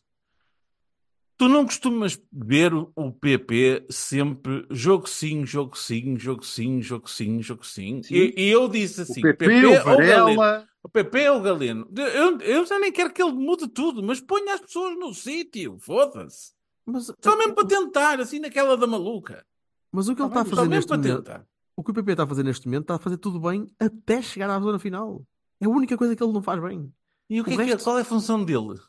[1.38, 7.08] Tu não costumas ver o o PP sempre jogo sim, jogo sim, jogo sim, jogo
[7.08, 8.02] sim, jogo sim.
[8.02, 8.16] Sim.
[8.16, 10.68] E, e eu disse O assim: PP, PP o ou Galeno?
[10.84, 11.88] O PP ou Galeno?
[11.96, 15.78] Eu, eu já nem quero que ele mude tudo, mas ponha as pessoas no sítio,
[15.80, 16.54] foda-se.
[16.86, 19.46] Mas, Só mesmo para tentar, assim naquela da maluca.
[19.92, 21.46] mas o que ele está a Só fazer neste momento,
[21.76, 24.22] o que o PP está a fazer neste momento, está a fazer tudo bem até
[24.22, 25.22] chegar à zona final.
[25.60, 26.92] É a única coisa que ele não faz bem.
[27.30, 27.66] E o que O é que é?
[27.66, 28.80] resto- Qual é a função dele?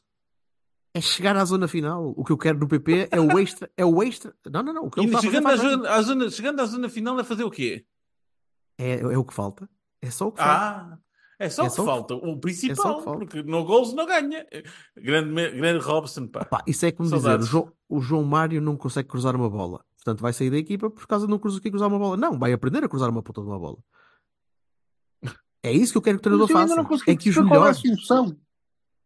[0.95, 2.12] É chegar à zona final.
[2.16, 3.70] O que eu quero no PP é o extra.
[3.76, 4.34] É o extra.
[4.51, 4.84] Não, não, não.
[4.86, 7.24] O que E ele fazer chegando, à zona, à zona- chegando à zona final é
[7.24, 7.84] fazer o quê?
[8.78, 9.68] É, é o que falta.
[10.01, 10.55] É só o que falta.
[10.55, 10.99] Ah,
[11.39, 12.14] é só É o que só que- falta.
[12.14, 13.18] O é principal, que falta.
[13.18, 14.47] porque no gols não ganha.
[14.97, 16.47] Grande, grande Robson, pá.
[16.66, 17.47] Isso é como dizer, o Saudades.
[17.49, 19.84] João, o João Mário não consegue cruzar uma bola.
[19.97, 22.16] Portanto, vai sair da equipa por causa de não conseguir cruzar uma bola.
[22.16, 23.78] Não, vai aprender a cruzar uma puta de uma bola.
[25.69, 26.83] É isso que eu quero que o treinador eu ainda faça.
[26.83, 27.81] não consegui É que os perceber qual é a melhores.
[28.07, 28.37] solução.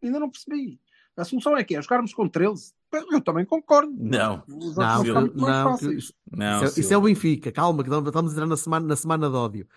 [0.02, 0.80] Ainda não percebi.
[1.16, 2.72] A solução é que é jogarmos com 13.
[3.10, 3.92] Eu também concordo.
[3.98, 4.42] Não.
[4.48, 7.52] Não, mais não, isso, Não, isso é, isso é o Benfica.
[7.52, 9.68] Calma, que estamos a entrar na semana, na semana de ódio.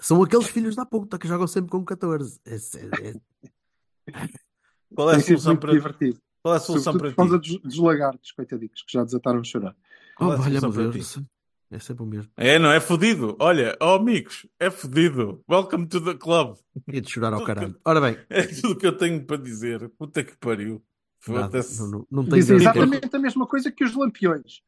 [0.00, 2.40] São aqueles filhos da puta que jogam sempre com 14.
[2.44, 4.28] Esse é- é-
[4.94, 6.18] Qual é a solução para divertido.
[6.42, 7.60] Qual é a solução Sobretudo para por causa ti?
[7.62, 9.76] dos, dos lagartos, coitadinhos, que já desataram a chorar.
[10.14, 11.26] Oh, Qual é a valha-me solução para ti?
[11.74, 12.30] É sempre o mesmo.
[12.36, 13.34] É, não é fodido.
[13.40, 15.42] Olha, ó amigos, é fodido.
[15.50, 16.56] Welcome to the club.
[16.86, 17.74] E de chorar ao caralho.
[17.84, 19.88] Ora bem, É tudo o que eu tenho para dizer.
[19.98, 20.84] Puta que pariu.
[21.26, 21.60] Nada.
[21.78, 24.60] Não, não, não grande- exatamente a mesma coisa que os lampiões.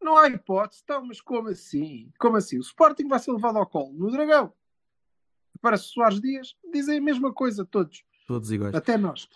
[0.00, 2.10] Não há hipótese, então, mas como assim?
[2.20, 2.58] Como assim?
[2.58, 4.52] O Sporting vai ser levado ao colo no Dragão.
[5.60, 8.74] Para Soares Dias, dizem a mesma coisa todos, Todos iguais.
[8.74, 9.26] até nós.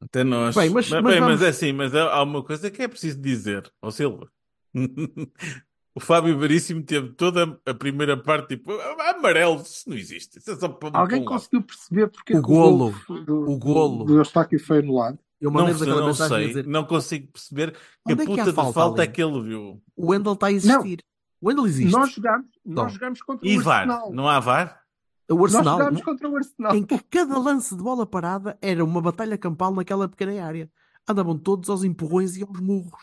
[0.00, 0.54] Até nós.
[0.54, 2.82] Bem, mas- mas, mas bem, mas vamos- é assim, mas há há uma coisa que
[2.82, 4.30] é preciso dizer ao Silva.
[5.94, 10.38] o Fábio Veríssimo teve toda a primeira parte tipo amarelo, isso não existe.
[10.38, 11.28] Isso é só para Alguém lado.
[11.28, 12.94] conseguiu perceber porque O é que golo.
[13.08, 14.04] golo do, O golo.
[14.04, 15.18] do Eustáquio foi anulado?
[15.40, 18.52] Eu Não, não sei, dizer não consigo perceber que Onde a é que puta de
[18.52, 19.82] falta falta é que ele viu.
[19.96, 21.04] o Wendel está a existir.
[21.40, 21.92] O Wendel existe.
[21.92, 23.82] Nós jogámos, nós jogámos contra E o VAR?
[23.88, 24.12] Arsenal.
[24.12, 24.82] Não há VAR?
[25.30, 26.74] o Nós Arsenal, jogámos contra o Arsenal.
[26.74, 30.68] em que cada lance de bola parada era uma batalha campal naquela pequena área.
[31.08, 33.00] Andavam todos aos empurrões e aos murros.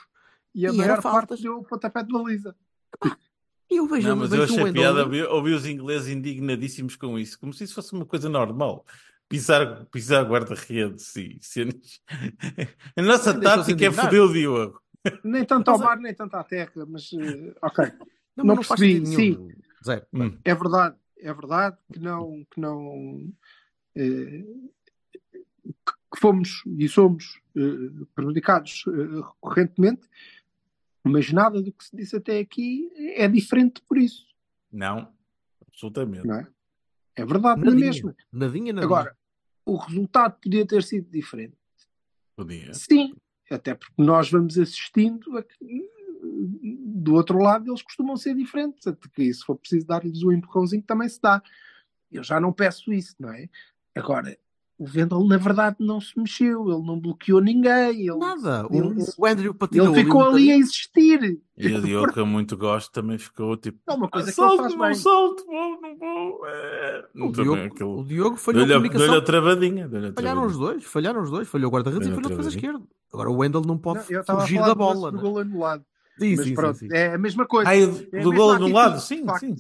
[0.54, 2.54] E a E era maior parte deu o pontapé de baliza.
[3.70, 5.22] E eu vejo, Não, mas vejo eu achei piada ali.
[5.22, 8.86] ouvir, ouvir os ingleses indignadíssimos com isso, como se isso fosse uma coisa normal.
[9.28, 12.00] Pisar, pisar guarda-redes e cenas.
[12.96, 14.82] A nossa Não tática é foder o Diogo.
[15.24, 17.92] Nem tanto ao mar, nem tanto à terra, mas eh, ok.
[18.36, 19.50] Não, Não faz percebi, nenhum.
[19.84, 20.06] Zero.
[20.14, 20.38] Hum.
[20.44, 23.34] É verdade, é verdade que não, que não
[23.96, 24.44] eh,
[26.14, 30.08] que fomos e somos eh, prejudicados eh, recorrentemente,
[31.06, 34.26] mas nada do que se disse até aqui é diferente por isso,
[34.72, 35.14] Não,
[35.68, 36.26] absolutamente.
[36.28, 36.48] não é?
[37.16, 37.86] É verdade, na Nadinha.
[37.88, 38.16] mesma.
[38.32, 38.84] Nadinha, nadinha.
[38.86, 39.18] Agora,
[39.66, 41.56] o resultado podia ter sido diferente.
[42.36, 42.74] Podia.
[42.74, 43.14] Sim,
[43.50, 45.56] até porque nós vamos assistindo a que,
[46.86, 50.84] do outro lado eles costumam ser diferentes, até que se for preciso dar-lhes o empurrãozinho
[50.84, 51.42] também se dá.
[52.12, 53.48] Eu já não peço isso, não é?
[53.96, 54.38] Agora,
[54.78, 58.68] o Vendel na verdade não se mexeu, ele não bloqueou ninguém, ele, Nada.
[58.70, 61.40] O, ele, o Andrew patinou ele ficou ali a existir.
[61.58, 63.80] E o Diogo, que eu muito gosto, também ficou tipo.
[63.88, 64.94] É uma coisa "Ah, que ele salto, faz não bem.
[64.96, 66.48] salto, vou, não vou.
[66.48, 67.06] É...
[67.16, 69.08] O Também Diogo, aquilo- o Diogo falhou a comunicação.
[69.08, 69.86] deu-lhe a travadinha.
[69.86, 71.48] a Falharam os dois, falharam os dois.
[71.48, 72.88] Falhou o guarda-redes e falhou o defesa esquerdo.
[73.14, 75.10] Agora o Wendel não pode Não, fugir da bola.
[75.12, 75.24] do né?
[75.24, 75.86] gol anulado.
[76.20, 76.96] Sim, Mas sim, pronto, sim, sim.
[76.96, 77.70] é a mesma coisa.
[77.70, 79.56] Ai, É a do mesma gol anulado, sim, sim.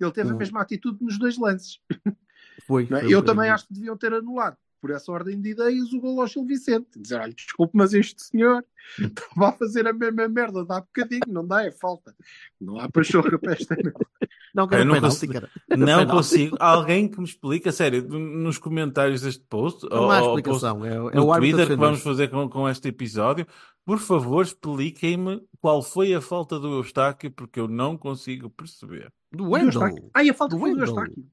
[0.00, 1.80] Ele teve a O- mesma atitude nos dois lances.
[2.68, 3.00] Foi, não é?
[3.02, 3.54] foi Eu também bocadinho.
[3.54, 7.00] acho que deviam ter anulado, por essa ordem de ideias, o gol ao Gil Vicente.
[7.00, 8.64] Dizer, olha, desculpe, mas este senhor
[8.96, 12.14] estava a fazer a mesma merda, dá bocadinho, não dá, é falta.
[12.60, 14.06] Não há pachorra para esta merda.
[14.54, 15.50] Não, não penalti, consigo- cara.
[15.70, 16.10] Não penalti.
[16.12, 16.56] consigo.
[16.60, 20.84] Alguém que me explica, sério, nos comentários deste post, Não ou, há ou post explicação.
[20.84, 23.46] É, é no Twitter que vamos fazer com, com este episódio,
[23.84, 29.12] por favor, expliquem-me qual foi a falta do Eustáquio, porque eu não consigo perceber.
[29.32, 29.66] Do Wendel.
[29.68, 30.10] Eustáquio.
[30.14, 30.94] Ai, a falta Do foi do Wendel.
[30.94, 31.26] Eustáquio.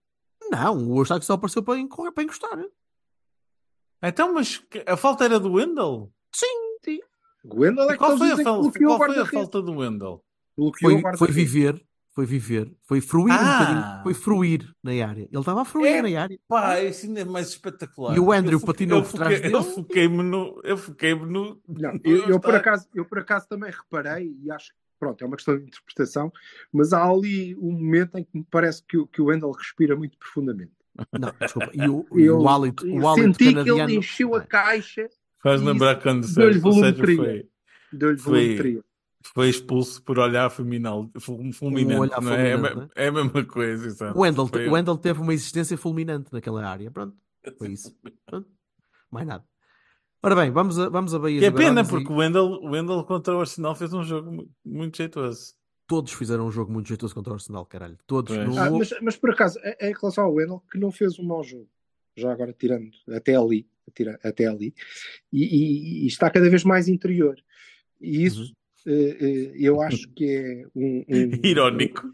[0.51, 1.77] Não, o Eustáquio só apareceu para,
[2.11, 2.59] para encostar.
[4.03, 6.11] Então, mas a falta era do Wendel?
[7.43, 10.23] O Wendel é E que qual foi a, fal- qual foi a falta do Wendel?
[10.57, 13.51] Bloqueou Foi, foi viver, foi viver, foi fruir um Ah!
[13.59, 15.23] bocadinho, foi fruir na área.
[15.23, 16.39] Ele estava a fruir É, na área.
[16.47, 18.15] Pá, isso ainda é mais espetacular.
[18.15, 19.53] E o Andrew Eu patinou eu por trás dele.
[19.55, 20.59] Eu foquei-me no.
[20.63, 21.61] Eu foquei-me no.
[21.67, 25.23] Não, no eu, eu por acaso, eu por acaso também reparei e acho que pronto,
[25.23, 26.31] é uma questão de interpretação,
[26.73, 29.95] mas há ali um momento em que me parece que, o- que o Wendel respira
[29.95, 30.71] muito profundamente.
[31.19, 31.69] Não, desculpa.
[31.73, 33.81] E o, Eu o hálito, o hálito senti que canadiano.
[33.89, 35.07] ele encheu a caixa,
[35.43, 37.49] Faz lembrar quando o deu-lhe Sérgio foi,
[37.93, 38.83] deu-lhe Foi- volumetria.
[39.33, 41.07] foi expulso por olhar fulminal,
[41.53, 41.99] fulminante.
[41.99, 42.49] olhar não é?
[42.49, 42.89] É, fulminante, né?
[42.95, 43.85] é a mesma coisa.
[43.85, 44.17] exato.
[44.17, 46.89] O Wendell, Foi- o Wendell teve uma existência fulminante naquela área.
[46.89, 47.15] Pronto,
[47.59, 47.95] foi isso.
[48.25, 48.47] Pronto.
[49.11, 49.43] Mais nada.
[50.25, 53.03] Ora bem, vamos a, vamos a Bahia Que é pena, porque o Wendel, o Wendel
[53.03, 55.53] contra o Arsenal fez um jogo mu- muito jeitoso.
[55.87, 57.95] Todos fizeram um jogo muito jeitoso contra o Arsenal, caralho.
[58.07, 58.35] Todos.
[58.35, 61.23] Não Ah, mas, mas por acaso, em em relação ao Wendel, que não fez um
[61.23, 61.67] mau jogo,
[62.17, 64.73] já agora tirando até ali, tira- até ali,
[65.31, 67.35] e, e- e está cada vez mais interior.
[68.01, 68.51] E isso
[68.87, 68.93] Uhum.
[68.93, 72.09] eh, eh, eu acho que é um, um- Irónico.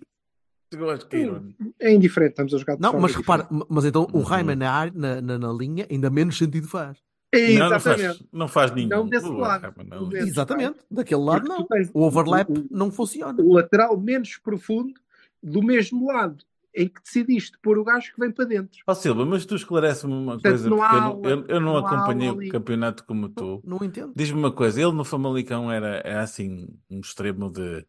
[0.73, 1.73] Eu acho que é irónico.
[1.79, 3.65] É indiferente, estamos a jogar de Não, mas repara, diferente.
[3.69, 4.23] mas então o Uhum.
[4.23, 6.97] Raiman na, na, na linha ainda menos sentido faz.
[7.33, 8.89] É, Não, não faz, não faz nenhum.
[8.89, 9.73] Não desse lado.
[9.87, 10.01] não.
[10.01, 10.27] Não desse.
[10.29, 10.79] Exatamente.
[10.89, 11.65] Daquele lado não.
[11.93, 13.41] O overlap o- não funciona.
[13.41, 14.93] o lateral menos profundo
[15.41, 16.43] do mesmo lado
[16.75, 18.79] em que decidiste pôr o gajo que vem para dentro.
[18.87, 21.59] Ó Silva, mas tu esclarece-me uma Portanto, coisa, não porque há eu não, eu, eu
[21.61, 22.49] não não acompanhei o ali.
[22.49, 23.61] campeonato como tu.
[23.65, 24.13] Não entendo.
[24.15, 27.85] Diz-me uma coisa, ele no Famalicão era, era assim, um extremo de,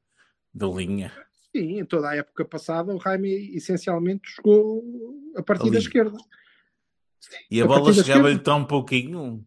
[0.54, 1.12] de linha.
[1.54, 4.82] Sim, em toda a época passada o Jaime essencialmente jogou
[5.36, 5.72] a partir Ali.
[5.72, 6.16] da esquerda.
[7.50, 9.46] E a, A bola chegava-lhe tão pouquinho.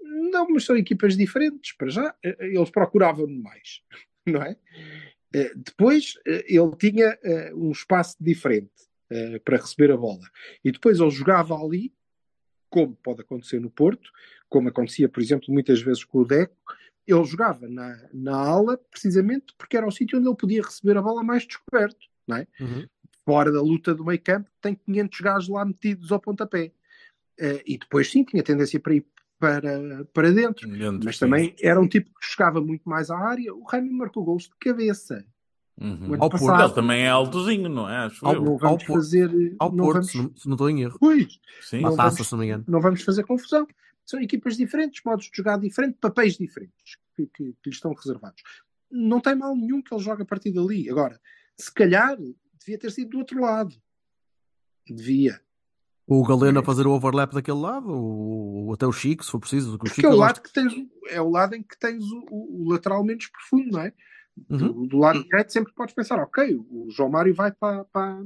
[0.00, 1.72] Não, mas são equipas diferentes.
[1.76, 3.82] Para já, eh, eles procuravam mais,
[4.26, 4.56] não é?
[5.34, 8.70] Eh, Depois, eh, ele tinha eh, um espaço diferente
[9.10, 10.26] eh, para receber a bola.
[10.64, 11.92] E depois ele jogava ali,
[12.70, 14.10] como pode acontecer no Porto,
[14.48, 16.56] como acontecia, por exemplo, muitas vezes com o Deco,
[17.06, 21.02] ele jogava na, na ala precisamente porque era o sítio onde ele podia receber a
[21.02, 22.46] bola mais descoberto, não é?
[22.60, 22.86] Uhum.
[23.32, 26.70] Fora da luta do meio campo, tem 500 gajos lá metidos ao pontapé.
[27.40, 29.06] Eh, e depois, sim, tinha tendência para ir
[29.38, 30.68] para, para dentro.
[30.68, 31.20] Dentro, Mas sim.
[31.24, 33.52] também era um tipo que chegava muito mais à área.
[33.54, 35.24] O Raimi marcou gols de cabeça.
[35.80, 36.14] Uhum.
[36.20, 36.64] Ao passado- Porto.
[36.64, 37.96] Ele também é altozinho, não é?
[38.06, 38.42] Acho Ao- eu.
[38.42, 39.56] Não vamos Ao Porto- fazer.
[39.58, 40.12] Ao não Porto, vamos,
[40.42, 40.96] se, não, estou em erro.
[41.00, 41.80] Pois, Sim.
[41.80, 42.64] Não taça, vamos- se não me engano.
[42.68, 43.66] não vamos fazer confusão.
[44.04, 48.42] São equipas diferentes, modos de jogar diferentes, papéis diferentes que, que- que lhes estão reservados.
[48.90, 50.88] Não tem mal nenhum que ele jogue a partir dali.
[50.90, 51.18] Agora,
[51.56, 52.16] se calhar,
[52.64, 53.74] devia ter sido do outro lado.
[54.88, 55.40] Devia.
[56.06, 59.78] O Galeno a fazer o overlap daquele lado, ou, até o Chico, se for preciso.
[59.78, 60.72] Porque Chico é o lado que tens,
[61.08, 63.92] é o lado em que tens o, o- o lateral menos profundo, não é?
[64.50, 64.56] Uhum.
[64.58, 68.24] Do, do lado direito sempre podes pensar, ok, o João Mário vai para, para-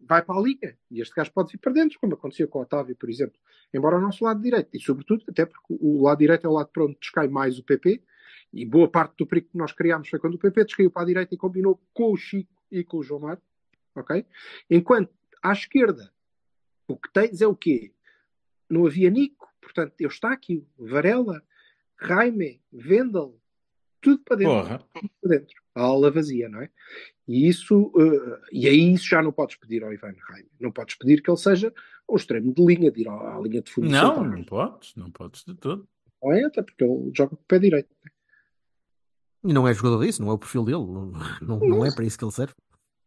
[0.00, 2.62] vai para a liga e este gajo pode vir para dentro, como acontecia com o
[2.62, 3.36] Otávio, por exemplo.
[3.74, 6.70] Embora o nosso lado direito, e sobretudo, até porque o lado direito é o lado
[6.72, 8.02] para onde descai mais o PP,
[8.52, 11.06] e boa parte do perigo que nós criámos foi quando o PP descaiu para a
[11.06, 13.42] direita e combinou com o Chico e com o João Mário,
[13.94, 14.24] ok?
[14.70, 15.12] Enquanto
[15.42, 16.12] à esquerda,
[16.88, 17.92] o que tens é o quê?
[18.68, 21.42] Não havia Nico, portanto, Eustáquio, Varela,
[22.00, 23.38] Jaime, Vendel,
[24.00, 24.84] tudo para dentro Porra.
[25.20, 26.70] para dentro, a aula vazia, não é?
[27.26, 30.48] E isso, eh, e aí isso já não podes pedir ao Ivan Raime.
[30.60, 31.74] Não podes pedir que ele seja
[32.06, 33.88] o extremo de linha, de ir à, à linha de fundo.
[33.88, 34.24] Não, central.
[34.24, 35.88] não podes, não podes de todo.
[36.22, 37.88] Não é, até porque ele joga com o pé direito.
[39.46, 40.78] E não é jogador disso, não é o perfil dele.
[40.78, 42.54] Não, não, não é para isso que ele serve.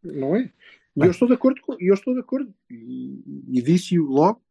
[0.02, 0.54] Não é?
[0.96, 2.54] E eu estou de acordo com, e eu estou de acordo.
[2.70, 4.42] E, e disse-o logo.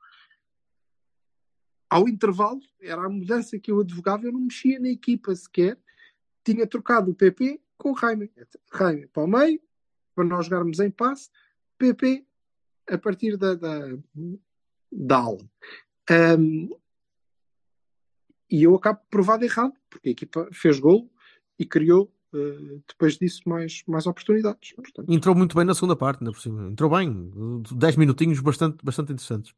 [1.89, 5.79] Ao intervalo, era a mudança que eu advogava, eu não mexia na equipa sequer.
[6.45, 8.31] Tinha trocado o PP com o Jaime.
[8.77, 9.59] Jaime para o meio,
[10.15, 11.31] para nós jogarmos em passe.
[11.79, 12.27] PP
[12.91, 13.97] a partir da, da,
[14.93, 15.51] da aula.
[16.11, 16.69] Ahm,
[18.51, 21.11] e eu acabo provado errado, porque a equipa fez gol
[21.59, 24.73] e criou eh, depois disso mais, mais oportunidades.
[24.73, 26.69] Portanto, Entrou muito bem na segunda parte, ainda por cima.
[26.69, 27.31] Entrou bem.
[27.73, 29.55] 10 minutinhos bastante, bastante interessantes.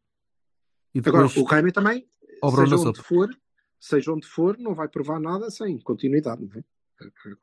[0.95, 2.07] E Agora, o Jaime também,
[2.43, 3.03] seja onde sopa.
[3.03, 3.29] for,
[3.79, 6.43] seja onde for, não vai provar nada sem continuidade.
[6.45, 6.65] Não é?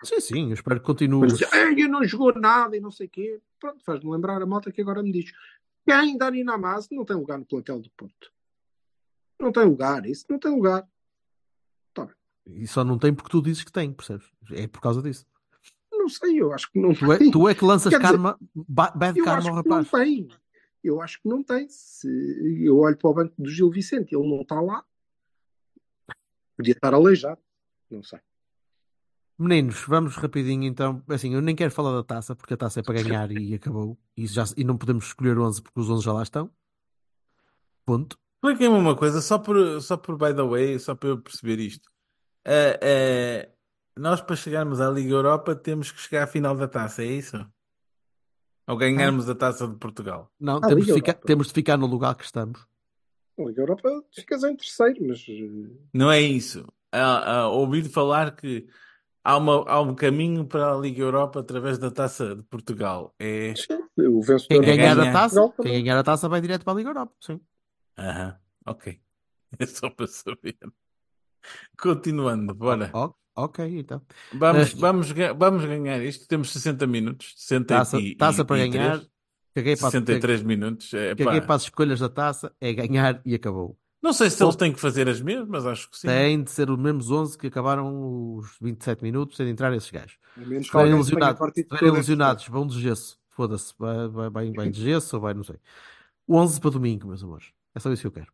[0.03, 1.21] Sim, sim, eu espero que continue.
[1.21, 3.41] Mas dizer, "Ei, eu não jogou nada e não sei o quê.
[3.59, 5.31] Pronto, faz-me lembrar a malta que agora me diz
[5.87, 8.31] quem Dani Namaz não tem lugar no plantel do Porto.
[9.39, 10.87] Não tem lugar, isso não tem lugar.
[12.47, 14.25] E só não tem porque tu dizes que tem, percebes?
[14.51, 15.25] É por causa disso.
[15.91, 17.31] Não sei, eu acho que não Tu é, tem.
[17.31, 19.91] tu é que lanças Quer karma, ba- bad Eu karma acho ao que não rapaz.
[20.03, 20.27] tem.
[20.83, 21.67] Eu acho que não tem.
[21.69, 22.07] Se
[22.65, 24.85] eu olho para o banco do Gil Vicente, ele não está lá.
[26.55, 27.41] Podia estar aleijado.
[27.91, 28.19] Não sei.
[29.37, 31.03] Meninos, vamos rapidinho então.
[31.09, 33.97] Assim, eu nem quero falar da taça, porque a taça é para ganhar e acabou.
[34.15, 36.49] E, já, e não podemos escolher 11 porque os 11 já lá estão.
[37.85, 38.17] Ponto.
[38.43, 41.89] Expliquem-me uma coisa, só por, só por by the way, só para eu perceber isto.
[43.97, 47.37] Nós, para chegarmos à Liga Europa, temos que chegar à final da taça, é isso?
[48.67, 50.31] Ou ganharmos a taça de Portugal?
[50.39, 51.25] Não, Ah, temos, de Liga ficar, Europa.
[51.25, 52.65] temos de ficar no lugar que estamos.
[53.37, 56.67] Na Liga Europa ficas em terceiro, mas eh, Não é isso.
[56.91, 58.67] Ah, ah, ouvi falar que
[59.23, 63.15] há, uma, há um caminho para a Liga Europa através da taça de Portugal.
[63.19, 63.53] É.
[63.97, 65.09] o vencedor Quem da ganhar ganhar.
[65.09, 65.83] a taça, Portugal quem também.
[65.83, 67.13] ganhar a taça vai direto para a Liga Europa.
[67.19, 67.39] Sim.
[67.97, 68.99] Aham, ok.
[69.59, 70.57] É só para saber.
[71.79, 72.89] Continuando, bora.
[72.93, 74.01] O- ok, então.
[74.33, 76.27] Vamos, Eh, vamos, vamos ganhar isto.
[76.27, 77.33] Temos 60 minutos.
[77.37, 78.97] 60 Taça, e, taça e- para e ganhar.
[78.97, 79.09] três.
[79.55, 80.93] Caguei para, 63 minutos.
[80.93, 81.47] É, caguei pá.
[81.47, 82.53] para as escolhas da taça.
[82.61, 83.77] É ganhar e acabou.
[84.01, 86.07] Não sei se eles têm que fazer as mesmas, acho que sim.
[86.07, 90.17] Tem de ser os mesmos 11 que acabaram os 27 minutos sem entrar esses gajos.
[90.37, 93.17] Estiverem tenha ilusionados, ilusionados, vão de gesso.
[93.31, 95.55] Foda-se, vai, vai, vai, vai de gesso ou vai, não sei.
[96.29, 97.47] 11 para domingo, meus amores.
[97.73, 98.31] É só isso que eu quero.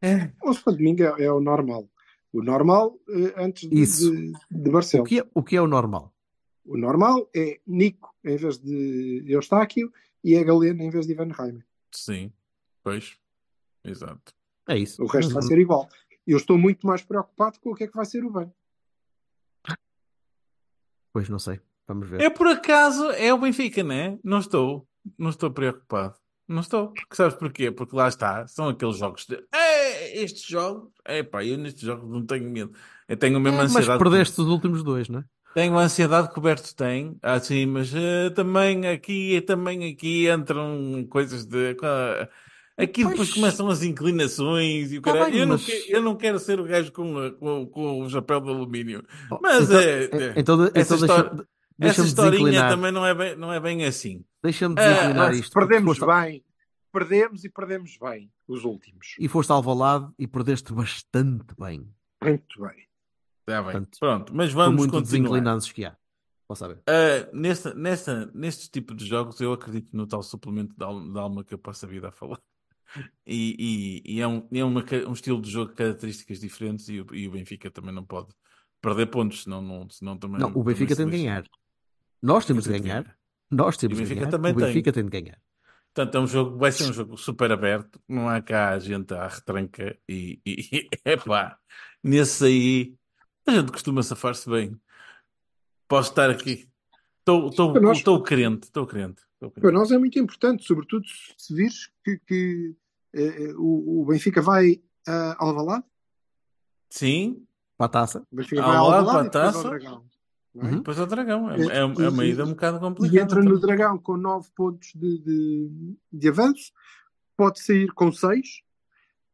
[0.00, 1.88] É, o domingo é, é o normal.
[2.32, 4.10] O normal eh, antes de, Isso.
[4.10, 4.70] de, de
[5.00, 6.14] O que, é, o que é o normal?
[6.64, 9.92] O normal é Nico em vez de Eustáquio
[10.22, 11.64] e é Galeno em vez de Ivan Raime.
[11.90, 12.30] Sim,
[12.82, 13.18] pois.
[13.82, 14.34] Exato.
[14.68, 15.02] É isso.
[15.02, 15.88] O resto vai ser igual.
[16.26, 18.52] Eu estou muito mais preocupado com o que é que vai ser o bem.
[21.12, 21.58] Pois não sei.
[21.86, 22.20] Vamos ver.
[22.20, 24.18] É por acaso, é o Benfica, não é?
[24.22, 24.86] Não estou.
[25.16, 26.14] Não estou preocupado.
[26.46, 26.92] Não estou.
[26.92, 27.70] Porque sabes porquê?
[27.70, 28.46] Porque lá está.
[28.46, 29.36] São aqueles jogos de.
[30.22, 30.90] Estes jogos.
[31.04, 32.72] É pá, eu nestes jogos não tenho medo.
[33.08, 33.98] Eu tenho a mesma É, mas ansiedade.
[34.02, 35.24] perdeste os últimos dois, não é?
[35.54, 41.06] Tenho a ansiedade que o Berto tem, assim, mas eh, também aqui, também aqui entram
[41.08, 41.76] coisas de.
[41.82, 42.28] ah,
[42.76, 43.34] Aqui depois Pois.
[43.34, 45.32] começam as inclinações e o Tá caralho.
[45.32, 48.02] bem, eu, não mas- que- eu não quero ser o gajo com, a- com, com
[48.02, 49.02] o chapéu de alumínio.
[49.32, 51.46] Oh, Mas então, é- é- então, então essa deixa, história- Essa
[51.76, 54.22] deixa-me historinha também não é bem, não é bem assim.
[54.44, 55.52] Deixa-me Ah, desinclinar Mas isto.
[55.52, 56.44] perdemos bem.
[56.92, 59.14] Perdemos e perdemos bem os últimos.
[59.18, 61.88] E foste ao Alvalade e perdeste bastante bem.
[62.22, 62.86] Muito bem.
[63.40, 63.72] Está bem.
[63.72, 65.02] Portanto, Pronto, mas vamos muito continuar.
[65.22, 65.96] desinclinantes que há.
[66.46, 66.82] Posso saber.
[66.86, 70.82] Ah, nesta, nesta, nestes tipos de jogos, eu acredito no tal suplemento de
[71.18, 72.40] alma que eu passo a vida a falar.
[73.26, 76.98] E, e- e é, um, é uma um estilo de jogo de características diferentes e
[77.02, 78.28] o, e o Benfica também não pode
[78.80, 80.40] perder pontos, senão, não, senão também.
[80.40, 81.44] Não, o Benfica tem de ganhar.
[82.22, 83.14] Nós temos de tem ganhar.
[83.50, 84.30] Nós o temos de Benfica ganhar.
[84.30, 84.66] também o tem.
[84.68, 85.38] Benfica tem de ganhar.
[85.98, 89.26] Portanto, é um jogo, vai ser um jogo super aberto, não há cá gente à
[89.26, 91.58] retranca e, e epá,
[92.04, 92.94] nesse aí
[93.44, 94.80] a gente costuma safar-se bem.
[95.88, 96.68] Posso estar aqui.
[97.18, 99.22] Estou crente, estou crente.
[99.60, 101.04] Para nós é muito importante, sobretudo
[101.36, 102.76] se vires que, que,
[103.14, 105.84] eh, o, o Benfica vai a Alvalade,
[106.88, 107.44] Sim,
[107.76, 108.24] Para a taça.
[108.30, 110.02] o Benfica vai a Alvalade Alvalade e para a ao taça.
[110.56, 110.64] É?
[110.64, 110.76] Uhum.
[110.78, 111.50] depois ao Dragão.
[111.50, 113.22] É, E- é, é uma e- ida um bocado E complicada.
[113.22, 113.52] entra então.
[113.52, 115.70] no Dragão com 9 pontos de, de,
[116.12, 116.72] de avanço,
[117.36, 118.62] pode sair com 6,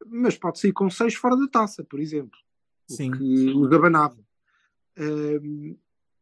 [0.07, 2.37] mas pode sair com 6 fora da taça, por exemplo.
[2.87, 3.09] Sim.
[3.11, 4.17] O que os abanava.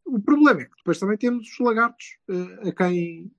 [0.06, 3.32] O problema é que depois também temos os lagartos eh, a quem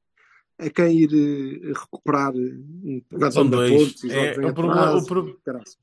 [0.59, 3.71] a quem ir eh, recuperar eh, São dois.
[3.73, 5.41] pontos É, jogos em o problema- atraso o pro-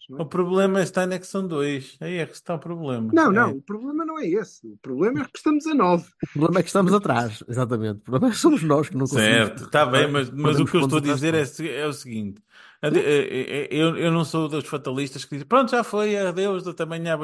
[0.09, 0.21] não é?
[0.21, 1.97] O problema está é que são dois.
[1.99, 3.09] Aí é que está o problema.
[3.13, 3.33] Não, É.
[3.35, 4.65] não, o problema não é esse.
[4.67, 6.07] O problema é que estamos a 9.
[6.23, 7.43] O problema é que estamos atrás.
[7.47, 7.97] Exatamente.
[7.97, 9.35] O problema é que somos nós que não conseguimos.
[9.47, 11.43] Certo, está bem, mas, mas o que eu estou a dizer é,
[11.81, 12.41] é o seguinte:
[12.81, 16.83] é- é- eu, eu não sou dos fatalistas que dizem pronto, já foi, adeus, até
[16.83, 17.17] amanhã,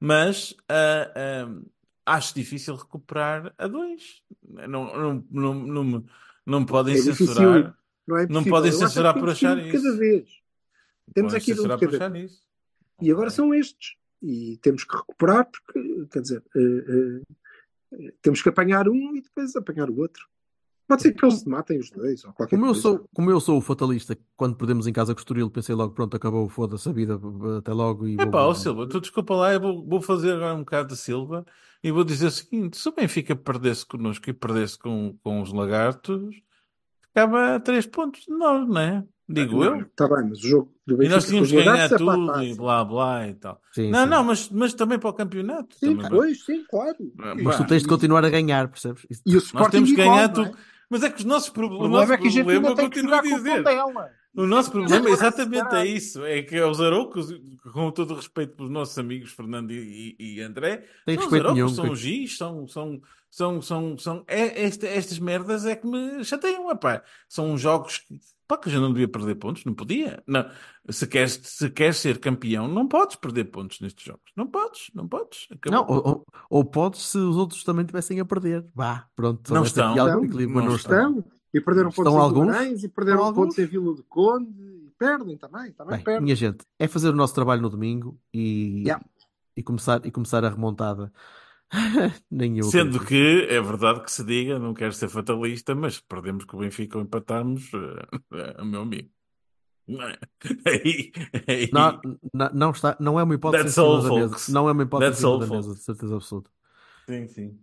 [0.00, 1.12] mas ah,
[1.46, 4.22] ah, acho difícil recuperar a dois.
[4.66, 6.04] Não, não, não, não, me-
[6.46, 7.76] não podem É difícil, censurar.
[8.06, 9.96] Não, é Não podem censurar por achar de cada isso.
[9.98, 10.28] vez.
[11.14, 12.28] Temos aqui um censurar por cada achar.
[13.00, 13.96] E agora são estes.
[14.22, 17.22] E temos que recuperar, porque, quer dizer, eh,
[17.92, 20.28] eh, temos que apanhar um e depois apanhar o outro.
[20.90, 22.82] Pode ser que eles se matem os dois, ou qualquer Como eu, coisa.
[22.82, 25.94] sou, como eu sou o fatalista, quando perdemos em casa com o Estoril, pensei logo,
[25.94, 27.16] pronto, acabou, foda-se a vida,
[27.58, 28.30] até logo e É vou...
[28.32, 31.46] pá, ó Silva, tu desculpa lá, eu vou, vou fazer agora um bocado de Silva
[31.84, 35.52] e vou dizer o seguinte: se o Benfica perdesse connosco e perdesse com, com os
[35.52, 36.34] lagartos,
[37.06, 39.04] ficava a três pontos de nós, não é?
[39.32, 39.82] Digo eu.
[39.82, 41.88] Está bem, mas o jogo do E Benfica nós com tínhamos os que ganhar é
[41.96, 43.60] tudo e blá blá e tal.
[43.72, 44.10] Sim, não, sim.
[44.10, 45.76] não, mas, mas também para o campeonato.
[45.78, 46.10] Sim, também.
[46.10, 46.96] pois, sim, claro.
[47.40, 49.06] Mas tu tens de continuar a ganhar, percebes?
[49.24, 50.52] E o Nós Sporting temos que igual, ganhar não é?
[50.90, 52.80] Mas é que os nossos pro- O problema nosso é que a gente problema, ainda
[52.82, 53.62] tem que continuo a jogar com o dizer.
[53.62, 54.10] Tondela.
[54.36, 57.32] O nosso problema Agora, exatamente é isso: é que os Aroucos,
[57.72, 61.94] com todo o respeito pelos nossos amigos Fernando e, e- André, Tem os nenhum, são
[61.94, 63.00] Gis, são, são,
[63.30, 67.02] são, são, são é, esta- estas merdas é que me chateiam, epá.
[67.28, 68.18] São jogos que,
[68.48, 70.22] pá, que gente não devia perder pontos, não podia.
[70.26, 70.44] Não.
[70.90, 74.24] Se, queres, se queres ser campeão, não podes perder pontos nestes jogos.
[74.36, 75.46] Não podes, não podes.
[75.52, 75.78] Acabou.
[75.80, 78.66] Não, ou, ou, ou podes se os outros também estivessem a perder.
[78.74, 79.52] Vá, pronto.
[79.54, 79.94] Não estão.
[79.94, 80.20] Não, não
[80.64, 80.74] não estão.
[81.20, 81.24] estão.
[81.52, 82.46] E perderam Estão pontos em alguns?
[82.46, 83.58] Guimarães e perderam Estão pontos alguns?
[83.58, 84.50] em Vila do Conde.
[84.60, 86.22] E perdem também, também Bem, perdem.
[86.22, 89.04] minha gente, é fazer o nosso trabalho no domingo e, Yeah.
[89.56, 91.12] e, começar, e começar a remontada.
[92.30, 92.64] Nem eu.
[92.64, 93.06] Sendo acredito.
[93.48, 96.60] que é verdade que se diga, não quero ser fatalista, mas se perdemos com o
[96.60, 97.70] Benfica ou empatarmos,
[98.32, 99.08] eh, meu amigo.
[99.86, 100.18] Não é?
[100.66, 101.12] Aí,
[101.48, 102.00] aí- Não,
[102.32, 104.30] não, não está, não é uma hipótese That's all, da folks.
[104.48, 104.52] mesa.
[104.52, 106.50] Não é uma hipótese That's all, mesa, de certeza absoluta.
[107.08, 107.58] Sim, sim.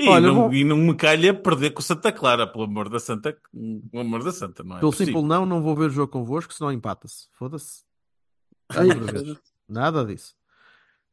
[0.00, 2.88] E, Olha, não, vou- e não me calha perder com o Santa Clara, pelo amor
[2.88, 5.12] da Santa, pelo amor da Santa, não é Pelo possível.
[5.14, 7.28] simples não, não vou ver o jogo convosco, senão empata-se.
[7.36, 7.84] Foda-se.
[9.68, 10.34] Nada disso.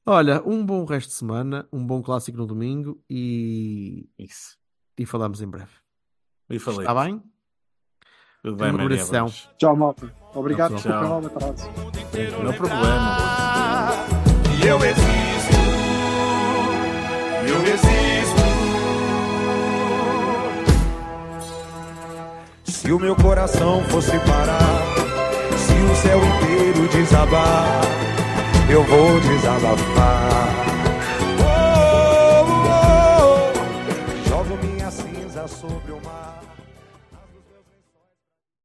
[0.10, 4.58] Olha, um bom resto de semana, um bom clássico no domingo e, Isso.
[4.98, 5.74] e falamos em breve.
[6.50, 6.80] E falei.
[6.80, 7.22] Está bem?
[8.42, 9.26] Tudo bem, Maria abração.
[9.58, 10.10] Tchau, malta.
[10.34, 11.70] Obrigado por pelo atraso.
[12.42, 13.18] Não há problema.
[14.64, 15.58] E eu existo,
[17.50, 18.38] eu existo.
[22.64, 24.86] Se o meu coração fosse parar,
[25.58, 27.82] se o céu inteiro desabar,
[28.70, 30.77] eu vou desabafar.